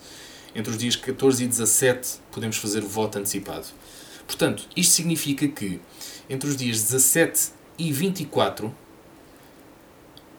Entre 0.56 0.72
os 0.72 0.78
dias 0.78 0.96
14 0.96 1.44
e 1.44 1.48
17 1.48 2.20
podemos 2.32 2.58
fazer 2.58 2.84
o 2.84 2.88
voto 2.88 3.18
antecipado. 3.18 3.68
Portanto, 4.26 4.68
isto 4.76 4.94
significa 4.94 5.48
que 5.48 5.80
entre 6.30 6.50
os 6.50 6.56
dias 6.56 6.82
17 6.84 7.52
e 7.78 7.92
24, 7.92 8.76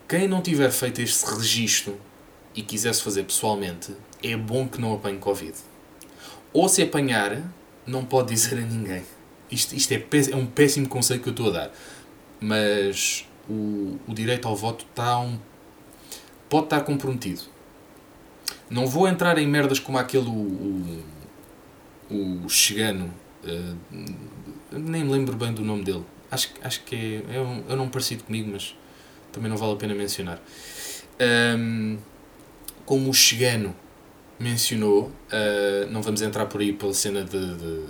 quem 0.09 0.29
não 0.29 0.43
tiver 0.43 0.71
feito 0.71 1.01
este 1.01 1.25
registro 1.25 2.01
e 2.55 2.63
quisesse 2.63 3.03
fazer 3.03 3.25
pessoalmente, 3.25 3.95
é 4.23 4.37
bom 4.37 4.69
que 4.69 4.81
não 4.81 4.95
apanhe 4.95 5.19
Covid. 5.19 5.55
Ou 6.53 6.69
se 6.69 6.83
apanhar, 6.83 7.43
não 7.87 8.05
pode 8.05 8.35
dizer 8.35 8.59
a 8.59 8.61
ninguém. 8.61 9.03
Isto, 9.51 9.75
isto 9.75 9.93
é, 9.93 10.05
é 10.31 10.37
um 10.37 10.47
péssimo 10.47 10.89
conselho 10.89 11.21
que 11.21 11.29
eu 11.29 11.33
estou 11.33 11.49
a 11.49 11.53
dar. 11.53 11.73
Mas 12.41 13.27
o, 13.49 13.99
o 14.07 14.15
direito 14.15 14.47
ao 14.47 14.57
voto 14.57 14.87
está 14.89 15.19
um, 15.19 15.39
pode 16.49 16.65
estar 16.65 16.81
comprometido. 16.83 17.43
Não 18.69 18.87
vou 18.87 19.09
entrar 19.09 19.39
em 19.39 19.47
merdas 19.47 19.79
como 19.79 19.99
aquele 19.99 20.29
o, 20.29 21.03
o, 22.11 22.45
o 22.45 22.49
Chegano, 22.49 23.13
uh, 23.45 23.77
nem 24.73 25.05
me 25.05 25.11
lembro 25.11 25.37
bem 25.37 25.53
do 25.53 25.63
nome 25.63 25.85
dele. 25.85 26.05
Acho, 26.31 26.51
acho 26.63 26.83
que 26.85 27.25
é, 27.29 27.37
é, 27.37 27.41
um, 27.41 27.85
é 27.85 27.89
parecido 27.89 28.25
comigo, 28.25 28.51
mas 28.53 28.77
também 29.33 29.51
não 29.51 29.57
vale 29.57 29.73
a 29.73 29.77
pena 29.77 29.95
mencionar. 29.95 30.41
Um, 31.59 31.99
como 32.85 33.11
o 33.11 33.15
Chegano 33.15 33.75
mencionou, 34.39 35.05
uh, 35.05 35.91
não 35.91 36.03
vamos 36.03 36.23
entrar 36.23 36.47
por 36.47 36.61
aí 36.61 36.73
pela 36.73 36.95
cena 36.95 37.25
de, 37.25 37.55
de 37.57 37.85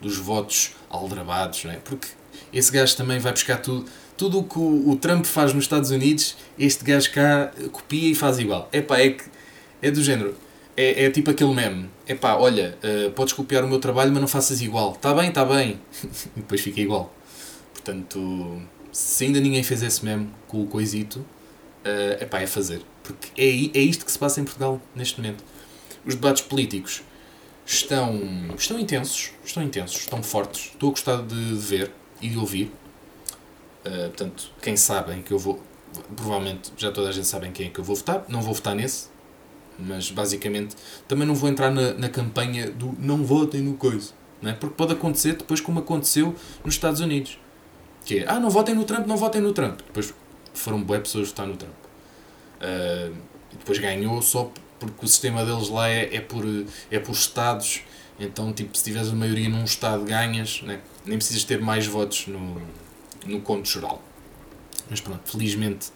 dos 0.00 0.16
votos 0.18 0.72
aldrabados, 0.90 1.64
não 1.64 1.70
é? 1.70 1.76
porque 1.76 2.08
esse 2.52 2.72
gajo 2.72 2.96
também 2.96 3.20
vai 3.20 3.30
buscar 3.30 3.58
tudo 3.58 3.86
tudo 4.16 4.40
o 4.40 4.44
que 4.44 4.58
o, 4.58 4.90
o, 4.90 4.96
Trump 4.96 5.24
faz 5.24 5.54
nos 5.54 5.64
Estados 5.64 5.90
Unidos, 5.90 6.36
este 6.58 6.84
gajo 6.84 7.10
cá 7.12 7.50
copia 7.72 8.10
e 8.10 8.14
faz 8.14 8.38
igual. 8.38 8.68
Epá, 8.72 8.98
é 8.98 9.10
que 9.10 9.24
é 9.82 9.90
do 9.90 10.02
género. 10.02 10.34
É, 10.76 11.04
é 11.04 11.10
tipo 11.10 11.30
aquele 11.30 11.52
meme. 11.52 11.90
Epá, 12.08 12.36
olha, 12.36 12.78
uh, 12.82 13.10
podes 13.10 13.34
copiar 13.34 13.64
o 13.64 13.68
meu 13.68 13.78
trabalho, 13.78 14.10
mas 14.10 14.20
não 14.20 14.28
faças 14.28 14.62
igual. 14.62 14.92
Está 14.92 15.12
bem, 15.12 15.28
está 15.28 15.44
bem. 15.44 15.80
e 16.36 16.40
depois 16.40 16.60
fica 16.60 16.80
igual. 16.80 17.14
Portanto, 17.74 18.62
se 18.92 19.24
ainda 19.24 19.40
ninguém 19.40 19.62
fez 19.62 19.82
esse 19.82 20.04
meme 20.04 20.30
com 20.46 20.62
o 20.62 20.66
coisito, 20.66 21.18
uh, 21.18 22.22
epá, 22.22 22.40
é 22.40 22.46
fazer. 22.46 22.82
Porque 23.02 23.28
é, 23.36 23.78
é 23.78 23.82
isto 23.82 24.06
que 24.06 24.12
se 24.12 24.18
passa 24.18 24.40
em 24.40 24.44
Portugal 24.44 24.80
neste 24.94 25.20
momento. 25.20 25.44
Os 26.06 26.14
debates 26.14 26.42
políticos 26.42 27.02
estão, 27.66 28.20
estão 28.56 28.78
intensos, 28.78 29.32
estão 29.44 29.62
intensos, 29.62 30.00
estão 30.00 30.22
fortes. 30.22 30.70
Estou 30.72 30.88
a 30.88 30.92
gostar 30.92 31.22
de 31.22 31.54
ver 31.54 31.90
e 32.20 32.28
de 32.28 32.38
ouvir. 32.38 32.72
Uh, 33.84 34.08
portanto, 34.08 34.52
quem 34.62 34.76
sabe 34.76 35.12
em 35.12 35.22
que 35.22 35.32
eu 35.32 35.38
vou. 35.38 35.60
Provavelmente 36.16 36.72
já 36.78 36.90
toda 36.90 37.10
a 37.10 37.12
gente 37.12 37.26
sabe 37.26 37.48
em 37.48 37.52
quem 37.52 37.66
é 37.66 37.70
que 37.70 37.78
eu 37.78 37.84
vou 37.84 37.94
votar. 37.94 38.24
Não 38.28 38.40
vou 38.40 38.54
votar 38.54 38.74
nesse, 38.74 39.08
mas 39.86 40.10
basicamente 40.10 40.76
também 41.08 41.26
não 41.26 41.34
vou 41.34 41.48
entrar 41.48 41.70
na, 41.70 41.92
na 41.94 42.08
campanha 42.08 42.70
do 42.70 42.94
não 42.98 43.24
votem 43.24 43.60
no 43.60 43.74
coisa. 43.74 44.12
Não 44.40 44.50
é? 44.50 44.54
Porque 44.54 44.74
pode 44.74 44.92
acontecer 44.92 45.34
depois 45.34 45.60
como 45.60 45.78
aconteceu 45.78 46.34
nos 46.64 46.74
Estados 46.74 47.00
Unidos. 47.00 47.38
Que 48.04 48.18
é, 48.18 48.24
ah, 48.26 48.40
não 48.40 48.50
votem 48.50 48.74
no 48.74 48.84
Trump, 48.84 49.06
não 49.06 49.16
votem 49.16 49.40
no 49.40 49.52
Trump. 49.52 49.78
Depois 49.78 50.12
foram 50.52 50.82
boas 50.82 51.00
pessoas 51.00 51.28
votar 51.28 51.46
no 51.46 51.56
Trump. 51.56 51.72
Uh, 52.56 53.14
depois 53.52 53.78
ganhou 53.78 54.20
só 54.22 54.50
porque 54.78 55.04
o 55.04 55.08
sistema 55.08 55.44
deles 55.44 55.68
lá 55.68 55.88
é, 55.88 56.16
é, 56.16 56.20
por, 56.20 56.44
é 56.90 56.98
por 56.98 57.12
estados. 57.12 57.82
Então, 58.18 58.52
tipo, 58.52 58.76
se 58.76 58.84
tiveres 58.84 59.08
a 59.08 59.14
maioria 59.14 59.48
num 59.48 59.64
estado, 59.64 60.04
ganhas. 60.04 60.62
Né? 60.62 60.80
Nem 61.04 61.18
precisas 61.18 61.44
ter 61.44 61.60
mais 61.60 61.86
votos 61.86 62.26
no, 62.26 62.60
no 63.24 63.40
conto 63.40 63.68
geral. 63.68 64.02
Mas 64.90 65.00
pronto, 65.00 65.20
felizmente 65.30 65.90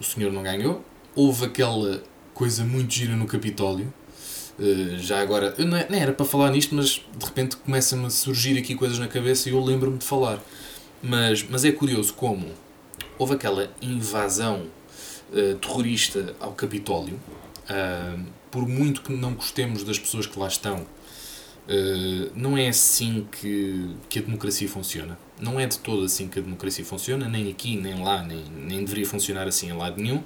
o 0.00 0.04
senhor 0.04 0.32
não 0.32 0.42
ganhou. 0.42 0.82
Houve 1.14 1.44
aquela 1.44 2.02
coisa 2.40 2.64
muito 2.64 2.94
gira 2.94 3.14
no 3.14 3.26
Capitólio. 3.26 3.92
Uh, 4.58 4.96
já 4.96 5.20
agora, 5.20 5.54
eu 5.58 5.66
não, 5.66 5.76
é, 5.76 5.86
era 5.90 6.10
para 6.10 6.24
falar 6.24 6.50
nisto, 6.50 6.74
mas 6.74 7.04
de 7.14 7.26
repente 7.26 7.54
começam 7.54 8.06
a 8.06 8.08
surgir 8.08 8.56
aqui 8.56 8.74
coisas 8.74 8.98
na 8.98 9.06
cabeça 9.06 9.50
e 9.50 9.52
eu 9.52 9.62
lembro-me 9.62 9.98
de 9.98 10.06
falar. 10.06 10.42
Mas, 11.02 11.42
mas 11.42 11.66
é 11.66 11.72
curioso 11.72 12.14
como 12.14 12.46
houve 13.18 13.34
aquela 13.34 13.70
invasão 13.82 14.66
uh, 15.30 15.54
terrorista 15.56 16.34
ao 16.40 16.52
Capitólio. 16.52 17.20
Uh, 17.68 18.24
por 18.50 18.66
muito 18.66 19.02
que 19.02 19.12
não 19.12 19.34
gostemos 19.34 19.84
das 19.84 19.98
pessoas 19.98 20.26
que 20.26 20.38
lá 20.38 20.48
estão, 20.48 20.84
não 22.34 22.58
é 22.58 22.66
assim 22.66 23.28
que, 23.30 23.94
que 24.08 24.18
a 24.18 24.22
democracia 24.22 24.68
funciona. 24.68 25.16
Não 25.40 25.60
é 25.60 25.66
de 25.66 25.78
todo 25.78 26.04
assim 26.04 26.26
que 26.26 26.40
a 26.40 26.42
democracia 26.42 26.84
funciona, 26.84 27.28
nem 27.28 27.48
aqui, 27.48 27.76
nem 27.76 28.02
lá, 28.02 28.24
nem, 28.24 28.42
nem 28.66 28.80
deveria 28.80 29.06
funcionar 29.06 29.46
assim 29.46 29.68
em 29.68 29.72
lado 29.72 30.02
nenhum. 30.02 30.20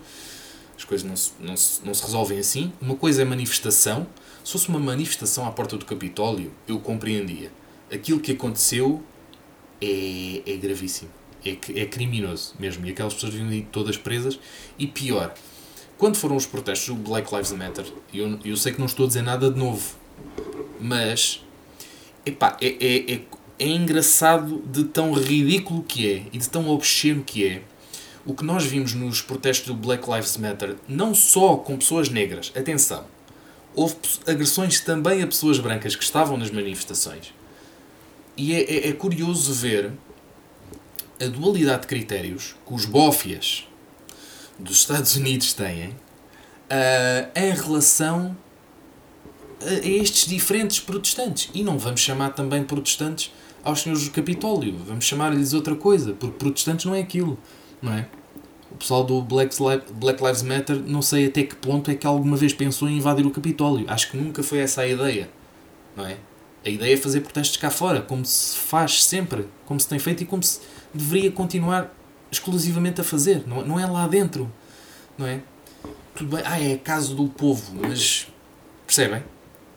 As 0.77 0.85
coisas 0.85 1.07
não 1.07 1.17
se, 1.17 1.33
não, 1.41 1.57
se, 1.57 1.85
não 1.85 1.95
se 1.95 2.03
resolvem 2.03 2.39
assim. 2.39 2.73
Uma 2.81 2.97
coisa 2.97 3.23
é 3.23 3.25
manifestação. 3.25 4.07
Se 4.43 4.53
fosse 4.53 4.69
uma 4.69 4.79
manifestação 4.79 5.47
à 5.47 5.51
porta 5.51 5.77
do 5.77 5.85
Capitólio, 5.85 6.53
eu 6.67 6.79
compreendia. 6.81 7.51
Aquilo 7.93 8.21
que 8.21 8.33
aconteceu 8.33 9.03
é, 9.81 10.43
é 10.47 10.57
gravíssimo. 10.57 11.11
É, 11.45 11.51
é 11.81 11.87
criminoso 11.87 12.55
mesmo. 12.59 12.87
E 12.87 12.91
aquelas 12.91 13.15
pessoas 13.15 13.35
vivem 13.35 13.63
todas 13.71 13.97
presas. 13.97 14.39
E 14.79 14.87
pior, 14.87 15.35
quando 15.97 16.17
foram 16.17 16.37
os 16.37 16.47
protestos 16.47 16.89
do 16.89 16.95
Black 16.97 17.33
Lives 17.33 17.53
Matter, 17.53 17.87
eu, 18.13 18.39
eu 18.45 18.57
sei 18.57 18.73
que 18.73 18.79
não 18.79 18.87
estou 18.87 19.05
a 19.05 19.09
dizer 19.09 19.23
nada 19.23 19.51
de 19.51 19.59
novo, 19.59 19.95
mas 20.81 21.41
epá, 22.27 22.57
é, 22.61 22.67
é, 22.67 23.15
é, 23.15 23.21
é 23.59 23.69
engraçado 23.69 24.63
de 24.67 24.85
tão 24.85 25.13
ridículo 25.13 25.83
que 25.83 26.11
é 26.11 26.23
e 26.33 26.39
de 26.39 26.49
tão 26.49 26.69
obsceno 26.69 27.23
que 27.23 27.47
é 27.47 27.63
o 28.27 28.35
que 28.35 28.45
nós 28.45 28.65
vimos 28.65 28.95
nos 28.95 29.21
protestos 29.21 29.67
do 29.67 29.75
Black 29.75 30.09
Lives 30.11 30.37
Matter, 30.37 30.77
não 30.89 31.15
só 31.15 31.57
com 31.57 31.77
pessoas 31.77 32.09
negras, 32.09 32.53
atenção, 32.57 33.05
houve 33.75 33.97
agressões 34.27 34.81
também 34.81 35.23
a 35.23 35.27
pessoas 35.27 35.59
brancas 35.59 35.95
que 35.95 36.05
estavam 36.05 36.37
nas 36.37 36.51
manifestações. 36.51 37.35
E 38.37 38.55
é, 38.55 38.63
é, 38.63 38.89
é 38.89 38.93
curioso 38.93 39.53
ver 39.53 39.93
a 41.21 41.27
dualidade 41.27 41.83
de 41.83 41.89
critérios 41.89 42.57
que 42.67 42.75
os 42.75 42.85
bófias 42.85 43.69
dos 44.59 44.79
Estados 44.79 45.15
Unidos 45.17 45.53
têm 45.53 45.89
uh, 45.89 45.95
em 47.35 47.53
relação 47.53 48.37
a 49.61 49.87
estes 49.87 50.27
diferentes 50.27 50.81
protestantes. 50.81 51.51
E 51.55 51.63
não 51.63 51.79
vamos 51.79 52.01
chamar 52.01 52.31
também 52.31 52.65
protestantes 52.65 53.31
aos 53.63 53.81
senhores 53.81 54.05
do 54.05 54.11
Capitólio, 54.11 54.77
vamos 54.85 55.07
chamar-lhes 55.07 55.55
outra 55.55 55.75
coisa, 55.75 56.13
porque 56.13 56.37
protestantes 56.37 56.85
não 56.85 56.95
é 56.95 57.01
aquilo, 57.01 57.39
não 57.85 57.93
é? 57.93 58.07
O 58.73 58.77
pessoal 58.77 59.05
do 59.05 59.23
Black, 59.23 59.55
Lives 59.61 60.43
Matter, 60.43 60.77
não 60.77 61.01
sei 61.01 61.27
até 61.27 61.45
que 61.45 61.55
ponto 61.55 61.91
é 61.91 61.95
que 61.95 62.07
alguma 62.07 62.37
vez 62.37 62.53
pensou 62.53 62.89
em 62.89 62.97
invadir 62.97 63.25
o 63.25 63.31
Capitólio. 63.31 63.85
Acho 63.89 64.11
que 64.11 64.17
nunca 64.17 64.43
foi 64.43 64.59
essa 64.59 64.81
a 64.81 64.89
ideia, 64.89 65.31
não 65.95 66.05
é? 66.05 66.17
A 66.65 66.69
ideia 66.69 66.95
é 66.95 66.97
fazer 66.97 67.21
protestos 67.21 67.59
cá 67.59 67.71
fora, 67.71 68.01
como 68.01 68.25
se 68.25 68.57
faz 68.57 69.05
sempre, 69.05 69.47
como 69.67 69.79
se 69.79 69.87
tem 69.87 69.99
feito 69.99 70.23
e 70.23 70.27
como 70.27 70.43
se 70.43 70.61
deveria 70.93 71.31
continuar 71.31 71.95
exclusivamente 72.33 73.01
a 73.01 73.05
fazer. 73.05 73.47
Não, 73.47 73.65
não 73.65 73.79
é 73.79 73.87
lá 73.87 74.09
dentro, 74.09 74.51
não 75.17 75.27
é? 75.27 75.41
Tudo 76.15 76.35
bem, 76.35 76.45
ah, 76.45 76.61
é 76.61 76.77
caso 76.77 77.15
do 77.15 77.29
povo, 77.29 77.75
mas 77.81 78.27
percebem? 78.87 79.23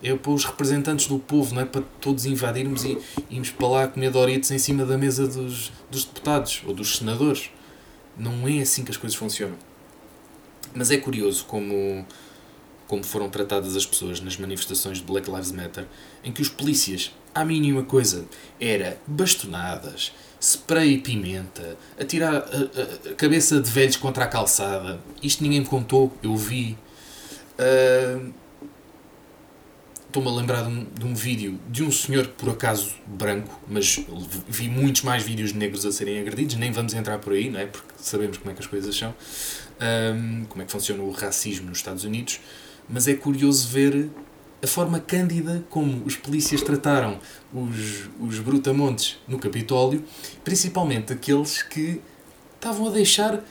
É 0.02 0.16
para 0.16 0.32
os 0.32 0.46
representantes 0.46 1.08
do 1.08 1.20
povo, 1.20 1.54
não 1.54 1.62
é 1.62 1.66
para 1.66 1.82
todos 2.00 2.26
invadirmos 2.26 2.86
e 2.86 2.98
irmos 3.30 3.50
para 3.50 3.68
lá 3.68 3.88
comer 3.88 4.12
Doritos 4.12 4.50
em 4.52 4.58
cima 4.58 4.86
da 4.86 4.98
mesa 4.98 5.28
dos, 5.28 5.72
dos 5.92 6.06
deputados 6.06 6.62
ou 6.66 6.74
dos 6.74 6.98
senadores. 6.98 7.52
Não 8.18 8.48
é 8.48 8.60
assim 8.62 8.84
que 8.84 8.92
as 8.92 8.98
coisas 8.98 9.18
funcionam. 9.18 9.58
Mas 10.74 10.92
é 10.92 10.98
curioso 10.98 11.46
como 11.46 12.06
como 12.88 13.04
foram 13.04 13.30
tratadas 13.30 13.76
as 13.76 13.86
pessoas 13.86 14.22
nas 14.22 14.38
manifestações 14.38 15.00
de 15.00 15.04
Black 15.04 15.30
Lives 15.30 15.52
Matter, 15.52 15.86
em 16.24 16.32
que 16.32 16.42
os 16.42 16.50
polícias, 16.50 17.14
à 17.36 17.44
mínima 17.44 17.84
coisa, 17.84 18.26
era 18.60 18.98
bastonadas, 19.06 20.14
spray 20.40 20.94
e 20.94 20.98
pimenta, 21.00 21.78
atirar 22.00 22.34
a, 22.34 22.38
a, 22.38 23.12
a, 23.12 23.16
cabeça 23.16 23.60
de 23.60 23.70
velhos 23.70 23.98
contra 23.98 24.24
a 24.24 24.28
calçada. 24.28 25.00
Isto 25.22 25.44
ninguém 25.44 25.60
me 25.60 25.66
contou, 25.66 26.16
eu 26.24 26.36
vi. 26.36 26.78
Uh, 27.60 28.34
Estou-me 30.08 30.30
a 30.30 30.32
lembrar 30.32 30.64
de 30.64 30.70
um, 30.70 30.86
de 30.86 31.06
um, 31.06 31.14
vídeo 31.14 31.60
de 31.70 31.84
um 31.84 31.92
senhor, 31.92 32.28
por 32.30 32.50
acaso 32.50 32.96
branco, 33.06 33.60
mas 33.68 34.00
vi 34.48 34.70
muitos 34.70 35.04
mais 35.04 35.22
vídeos 35.22 35.52
de 35.52 35.58
negros 35.58 35.86
a 35.86 35.92
serem 35.92 36.20
agredidos. 36.20 36.56
Nem 36.56 36.72
vamos 36.72 36.94
entrar 36.94 37.20
por 37.20 37.34
aí, 37.34 37.50
não 37.50 37.60
é? 37.60 37.66
Porque 37.66 37.94
sabemos 37.98 38.38
como 38.38 38.50
é 38.52 38.54
que 38.54 38.62
as 38.62 38.68
coisas 38.68 38.96
são, 38.96 39.14
um, 39.80 40.46
como 40.46 40.62
é 40.62 40.66
que 40.66 40.72
funciona 40.72 41.04
o 41.04 41.12
racismo 41.12 41.68
nos 41.68 41.80
Estados 41.80 42.04
Unidos 42.04 42.40
mas 42.90 43.08
é 43.08 43.14
curioso 43.14 43.68
ver 43.68 44.10
a 44.64 44.68
forma 44.68 45.00
cândida 45.00 45.64
como 45.70 46.04
os 46.06 46.16
polícias 46.16 46.62
trataram 46.62 47.20
os, 47.54 48.10
os 48.20 48.40
brutamontes 48.40 49.18
no 49.28 49.38
Capitólio, 49.38 50.04
principalmente 50.44 51.14
aqueles 51.14 51.62
que 51.62 52.02
estavam 52.56 52.88
a 52.88 52.90
deixar 52.90 53.44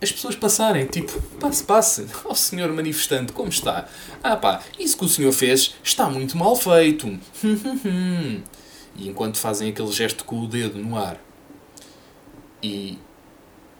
as 0.00 0.12
pessoas 0.12 0.36
passarem, 0.36 0.86
tipo, 0.86 1.20
passe, 1.38 1.64
passe, 1.64 2.06
ó 2.24 2.30
oh, 2.30 2.34
senhor 2.34 2.72
manifestante, 2.72 3.32
como 3.32 3.48
está? 3.48 3.88
Ah 4.22 4.36
pá, 4.36 4.62
isso 4.78 4.96
que 4.96 5.04
o 5.04 5.08
senhor 5.08 5.32
fez 5.32 5.74
está 5.82 6.08
muito 6.08 6.36
mal 6.36 6.56
feito. 6.56 7.06
e 8.96 9.08
enquanto 9.08 9.38
fazem 9.38 9.70
aquele 9.70 9.92
gesto 9.92 10.24
com 10.24 10.40
o 10.40 10.46
dedo 10.46 10.78
no 10.78 10.96
ar. 10.96 11.20
E 12.62 12.98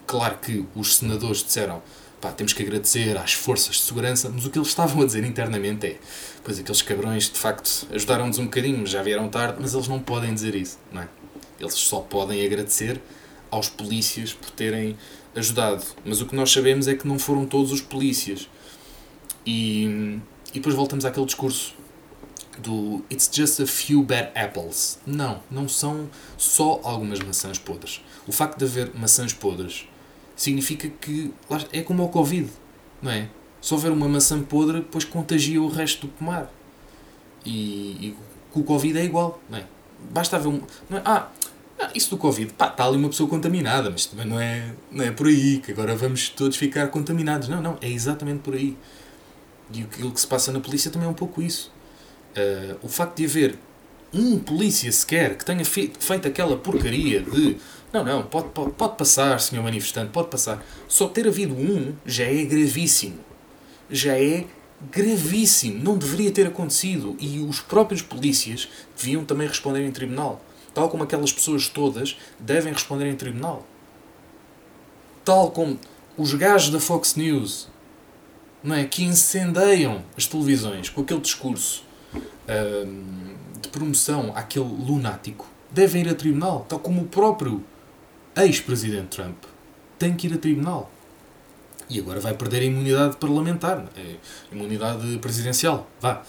claro 0.07 0.39
que 0.39 0.65
os 0.75 0.97
senadores 0.97 1.43
disseram, 1.43 1.83
pá, 2.21 2.31
temos 2.31 2.53
que 2.53 2.63
agradecer 2.63 3.17
às 3.17 3.33
forças 3.33 3.77
de 3.77 3.83
segurança, 3.83 4.31
mas 4.33 4.45
o 4.45 4.51
que 4.51 4.59
eles 4.59 4.69
estavam 4.69 5.03
a 5.03 5.07
dizer 5.07 5.25
internamente 5.25 5.87
é, 5.87 5.99
pois 6.45 6.59
aqueles 6.59 6.83
cabrões 6.83 7.25
de 7.31 7.39
facto 7.39 7.87
ajudaram-nos 7.93 8.39
um 8.39 8.45
bocadinho, 8.45 8.87
já 8.87 9.03
vieram 9.03 9.29
tarde, 9.29 9.59
mas 9.61 9.75
eles 9.75 9.89
não 9.89 10.01
podem 10.01 10.33
dizer 10.35 10.55
isso, 10.55 10.79
não 10.93 11.03
é? 11.03 11.09
Eles 11.59 11.75
só 11.75 12.01
podem 12.01 12.45
agradecer 12.45 13.01
aos 13.51 13.69
polícias 13.69 14.33
por 14.33 14.51
terem 14.51 14.97
ajudado. 15.35 15.85
Mas 16.05 16.21
o 16.21 16.27
que 16.27 16.35
nós 16.35 16.51
sabemos 16.51 16.89
é 16.89 16.95
que 16.95 17.07
não 17.07 17.19
foram 17.19 17.47
todos 17.47 17.73
os 17.73 17.81
polícias. 17.81 18.49
E, 19.45 20.19
e 20.53 20.55
depois 20.55 20.75
voltamos 20.75 21.05
àquele 21.05 21.27
discurso 21.27 21.75
do 22.59 23.05
It's 23.11 23.31
just 23.33 23.61
a 23.61 23.67
few 23.67 24.03
bad 24.03 24.31
apples. 24.35 24.99
Não, 25.07 25.41
não 25.51 25.69
são 25.69 26.09
só 26.37 26.81
algumas 26.83 27.21
maçãs 27.21 27.59
podres. 27.59 28.03
O 28.27 28.33
facto 28.33 28.59
de 28.59 28.65
haver 28.65 28.93
maçãs 28.95 29.33
podres 29.33 29.87
significa 30.35 30.89
que 30.89 31.33
é 31.73 31.83
como 31.83 32.05
o 32.05 32.09
Covid, 32.09 32.51
não 33.01 33.11
é? 33.11 33.29
Se 33.61 33.73
houver 33.75 33.91
uma 33.91 34.09
maçã 34.09 34.41
podre, 34.43 34.79
depois 34.79 35.05
contagia 35.05 35.61
o 35.61 35.69
resto 35.69 36.07
do 36.07 36.13
pomar. 36.13 36.51
E, 37.45 38.09
e 38.09 38.17
com 38.53 38.61
o 38.61 38.65
Covid 38.65 38.99
é 38.99 39.05
igual, 39.05 39.41
não 39.49 39.59
é? 39.59 39.67
Basta 40.11 40.37
haver 40.37 40.49
um. 40.49 40.61
Não 40.89 40.99
é? 40.99 41.03
Ah, 41.05 41.29
isso 41.97 42.11
do 42.11 42.17
Covid, 42.17 42.53
pá, 42.53 42.69
está 42.69 42.85
ali 42.85 42.97
uma 42.97 43.09
pessoa 43.09 43.29
contaminada, 43.29 43.91
mas 43.91 44.07
também 44.07 44.27
não 44.27 44.39
é, 44.39 44.73
não 44.91 45.05
é 45.05 45.11
por 45.11 45.27
aí, 45.27 45.59
que 45.59 45.73
agora 45.73 45.97
vamos 45.97 46.29
todos 46.29 46.57
ficar 46.57 46.89
contaminados. 46.89 47.49
Não, 47.49 47.63
não, 47.63 47.79
é 47.81 47.89
exatamente 47.89 48.41
por 48.41 48.55
aí. 48.55 48.77
E 49.73 49.83
aquilo 49.83 50.13
que 50.13 50.21
se 50.21 50.27
passa 50.27 50.53
na 50.53 50.61
polícia 50.61 50.91
também 50.91 51.09
é 51.09 51.11
um 51.11 51.15
pouco 51.15 51.43
isso. 51.43 51.73
Uh, 52.37 52.77
o 52.83 52.89
facto 52.89 53.17
de 53.17 53.25
haver 53.25 53.59
um 54.13 54.39
polícia 54.39 54.91
sequer 54.93 55.37
que 55.37 55.45
tenha 55.45 55.65
feito, 55.65 56.03
feito 56.03 56.29
aquela 56.29 56.57
porcaria 56.57 57.21
de 57.21 57.57
não, 57.93 58.05
não, 58.05 58.23
pode, 58.23 58.49
pode, 58.51 58.73
pode 58.73 58.97
passar, 58.97 59.41
senhor 59.41 59.63
manifestante, 59.63 60.11
pode 60.11 60.29
passar. 60.29 60.65
Só 60.87 61.09
ter 61.09 61.27
havido 61.27 61.55
um 61.55 61.95
já 62.05 62.25
é 62.25 62.45
gravíssimo. 62.45 63.19
Já 63.89 64.19
é 64.19 64.45
gravíssimo. 64.91 65.83
Não 65.83 65.97
deveria 65.97 66.31
ter 66.31 66.47
acontecido. 66.47 67.17
E 67.19 67.39
os 67.39 67.61
próprios 67.61 68.03
polícias 68.03 68.69
deviam 68.97 69.25
também 69.25 69.49
responder 69.49 69.87
em 69.87 69.91
tribunal 69.91 70.45
tal 70.77 70.91
como 70.91 71.05
aquelas 71.05 71.33
pessoas 71.33 71.71
todas 71.71 72.19
devem 72.39 72.71
responder 72.71 73.11
em 73.11 73.17
tribunal. 73.17 73.67
Tal 75.25 75.51
como 75.51 75.79
os 76.19 76.35
gajos 76.35 76.69
da 76.69 76.79
Fox 76.79 77.15
News 77.15 77.67
não 78.63 78.77
é, 78.77 78.85
que 78.85 79.03
incendeiam 79.03 80.03
as 80.19 80.27
televisões 80.27 80.91
com 80.91 81.01
aquele 81.01 81.21
discurso 81.21 81.83
hum, 82.15 83.35
de 83.59 83.71
promoção 83.71 84.37
àquele 84.37 84.67
lunático 84.67 85.49
devem 85.71 86.03
ir 86.03 86.11
a 86.11 86.15
tribunal, 86.15 86.67
tal 86.69 86.79
como 86.79 87.01
o 87.01 87.07
próprio 87.07 87.65
ex-presidente 88.37 89.17
Trump 89.17 89.45
tem 89.99 90.15
que 90.15 90.27
ir 90.27 90.35
a 90.35 90.39
tribunal. 90.39 90.91
E 91.89 91.99
agora 91.99 92.21
vai 92.21 92.35
perder 92.35 92.61
a 92.61 92.65
imunidade 92.65 93.17
parlamentar, 93.17 93.79
a 93.79 93.99
é, 93.99 94.17
imunidade 94.53 95.17
presidencial. 95.21 95.89
Vá. 96.03 96.23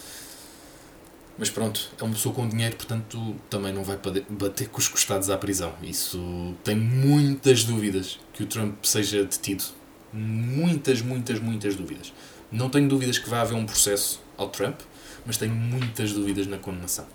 Mas 1.38 1.52
pronto, 1.52 1.92
é 2.00 2.04
uma 2.04 2.14
pessoa 2.14 2.34
com 2.34 2.48
dinheiro, 2.48 2.76
portanto 2.76 3.36
também 3.50 3.72
não 3.72 3.84
vai 3.84 3.98
bater 4.30 4.70
com 4.70 4.80
os 4.80 4.88
costados 4.88 5.30
à 5.30 5.38
prisão. 5.38 5.74
Isso 5.84 6.56
tem 6.64 6.76
muitas 6.76 7.64
dúvidas 7.64 8.20
que 8.34 8.44
o 8.44 8.48
Trump 8.48 8.84
seja 8.84 9.24
detido. 9.24 9.64
Muitas, 10.12 11.02
muitas, 11.02 11.40
muitas 11.40 11.76
dúvidas. 11.76 12.12
Não 12.52 12.70
tenho 12.70 12.90
dúvidas 12.90 13.20
que 13.20 13.30
vai 13.30 13.40
haver 13.40 13.56
um 13.56 13.66
processo 13.66 14.20
ao 14.36 14.50
Trump, 14.50 14.80
mas 15.26 15.38
tenho 15.38 15.54
muitas 15.54 16.12
dúvidas 16.12 16.48
na 16.48 16.58
condenação. 16.58 17.06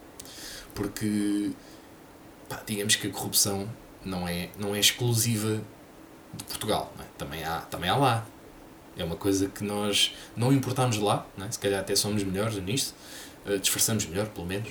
Porque, 0.74 1.50
pá, 2.48 2.62
digamos 2.64 2.94
que 2.94 3.08
a 3.08 3.10
corrupção 3.10 3.68
não 4.04 4.28
é, 4.28 4.50
não 4.58 4.74
é 4.74 4.78
exclusiva 4.78 5.60
de 6.34 6.44
Portugal. 6.44 6.92
É? 7.00 7.04
Também, 7.18 7.42
há, 7.42 7.60
também 7.62 7.90
há 7.90 7.96
lá. 7.96 8.26
É 8.96 9.02
uma 9.02 9.16
coisa 9.16 9.48
que 9.48 9.64
nós 9.64 10.14
não 10.36 10.52
importamos 10.52 10.98
lá, 10.98 11.26
é? 11.40 11.50
se 11.50 11.58
calhar 11.58 11.80
até 11.80 11.96
somos 11.96 12.22
melhores 12.22 12.56
nisto, 12.62 12.94
uh, 13.46 13.58
disfarçamos 13.58 14.06
melhor, 14.06 14.26
pelo 14.28 14.46
menos. 14.46 14.70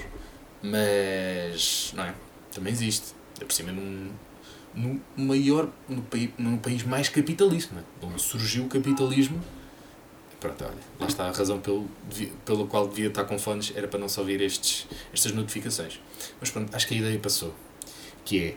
Mas, 0.62 1.94
não 1.96 2.04
é? 2.04 2.14
Também 2.54 2.72
existe. 2.72 3.14
É 3.40 3.46
por 3.46 3.54
cima 3.54 3.72
num, 3.72 4.12
no 4.76 5.02
maior, 5.18 5.70
no, 5.88 6.02
país, 6.04 6.30
no 6.38 6.58
país 6.58 6.84
mais 6.84 7.10
capitalista, 7.10 7.76
é? 7.76 8.06
onde 8.06 8.22
surgiu 8.22 8.66
o 8.66 8.68
capitalismo. 8.68 9.42
Pronto, 10.40 10.64
olha, 10.64 10.74
lá 11.00 11.08
está 11.08 11.28
a 11.28 11.32
razão 11.32 11.60
pelo, 11.60 11.88
pelo 12.46 12.66
qual 12.66 12.88
devia 12.88 13.10
estar 13.10 13.26
com 13.26 13.38
fones, 13.38 13.74
era 13.76 13.88
para 13.88 14.00
não 14.00 14.10
só 14.10 14.22
ouvir 14.22 14.42
estes, 14.42 14.88
estas 15.14 15.32
notificações. 15.34 16.00
Mas 16.40 16.50
pronto, 16.50 16.76
acho 16.76 16.88
que 16.88 16.96
a 16.96 16.98
ideia 16.98 17.20
passou. 17.20 17.54
Que 18.26 18.44
é, 18.44 18.56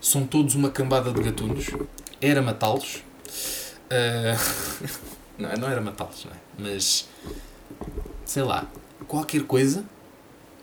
são 0.00 0.24
todos 0.26 0.54
uma 0.54 0.70
cambada 0.70 1.12
de 1.12 1.20
gatunos, 1.20 1.66
era 2.20 2.40
matá-los. 2.40 3.02
Uh, 3.86 4.38
não, 5.36 5.52
não 5.54 5.68
era 5.68 5.80
matá-los, 5.80 6.24
não 6.26 6.32
é? 6.32 6.36
Mas, 6.58 7.08
sei 8.24 8.44
lá, 8.44 8.70
qualquer 9.04 9.42
coisa, 9.44 9.84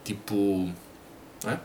tipo. 0.04 0.36
Não 1.44 1.52
é? 1.52 1.60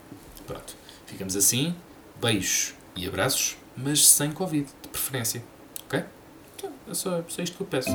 Pronto. 0.47 0.77
Ficamos 1.07 1.37
assim, 1.37 1.75
beijos 2.21 2.75
e 2.95 3.07
abraços, 3.07 3.57
mas 3.77 4.07
sem 4.07 4.31
Covid, 4.33 4.69
de 4.83 4.89
preferência. 4.89 5.43
Ok? 5.87 6.05
Então, 6.57 6.71
é 6.91 6.95
só, 6.95 7.19
é 7.19 7.25
só 7.29 7.43
isto 7.43 7.57
que 7.57 7.63
eu 7.63 7.67
peço. 7.67 7.91